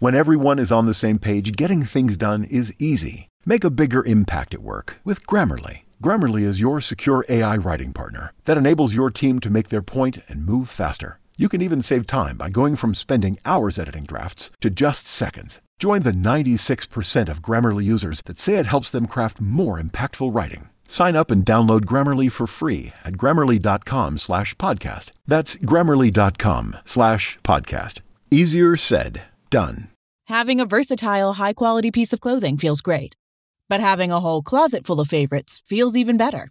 When 0.00 0.16
everyone 0.16 0.58
is 0.58 0.72
on 0.72 0.86
the 0.86 0.94
same 0.94 1.20
page, 1.20 1.52
getting 1.52 1.84
things 1.84 2.16
done 2.16 2.42
is 2.42 2.74
easy. 2.80 3.28
Make 3.46 3.62
a 3.62 3.70
bigger 3.70 4.04
impact 4.04 4.54
at 4.54 4.60
work 4.60 4.98
with 5.04 5.24
Grammarly. 5.24 5.82
Grammarly 6.02 6.42
is 6.42 6.60
your 6.60 6.80
secure 6.80 7.24
AI 7.28 7.58
writing 7.58 7.92
partner 7.92 8.32
that 8.44 8.58
enables 8.58 8.92
your 8.92 9.10
team 9.10 9.38
to 9.38 9.50
make 9.50 9.68
their 9.68 9.82
point 9.82 10.18
and 10.26 10.44
move 10.44 10.68
faster. 10.68 11.20
You 11.40 11.48
can 11.48 11.62
even 11.62 11.80
save 11.80 12.06
time 12.06 12.36
by 12.36 12.50
going 12.50 12.76
from 12.76 12.94
spending 12.94 13.38
hours 13.46 13.78
editing 13.78 14.04
drafts 14.04 14.50
to 14.60 14.68
just 14.68 15.06
seconds. 15.06 15.58
Join 15.78 16.02
the 16.02 16.10
96% 16.10 17.30
of 17.30 17.40
Grammarly 17.40 17.82
users 17.82 18.20
that 18.26 18.38
say 18.38 18.56
it 18.56 18.66
helps 18.66 18.90
them 18.90 19.06
craft 19.06 19.40
more 19.40 19.80
impactful 19.80 20.34
writing. 20.34 20.68
Sign 20.86 21.16
up 21.16 21.30
and 21.30 21.42
download 21.42 21.86
Grammarly 21.86 22.30
for 22.30 22.46
free 22.46 22.92
at 23.06 23.14
grammarly.com 23.14 24.18
slash 24.18 24.54
podcast. 24.56 25.12
That's 25.26 25.56
grammarly.com 25.56 26.76
slash 26.84 27.38
podcast. 27.42 28.00
Easier 28.30 28.76
said, 28.76 29.22
done. 29.48 29.88
Having 30.26 30.60
a 30.60 30.66
versatile, 30.66 31.32
high 31.32 31.54
quality 31.54 31.90
piece 31.90 32.12
of 32.12 32.20
clothing 32.20 32.58
feels 32.58 32.82
great. 32.82 33.16
But 33.66 33.80
having 33.80 34.12
a 34.12 34.20
whole 34.20 34.42
closet 34.42 34.84
full 34.84 35.00
of 35.00 35.08
favorites 35.08 35.62
feels 35.66 35.96
even 35.96 36.18
better. 36.18 36.50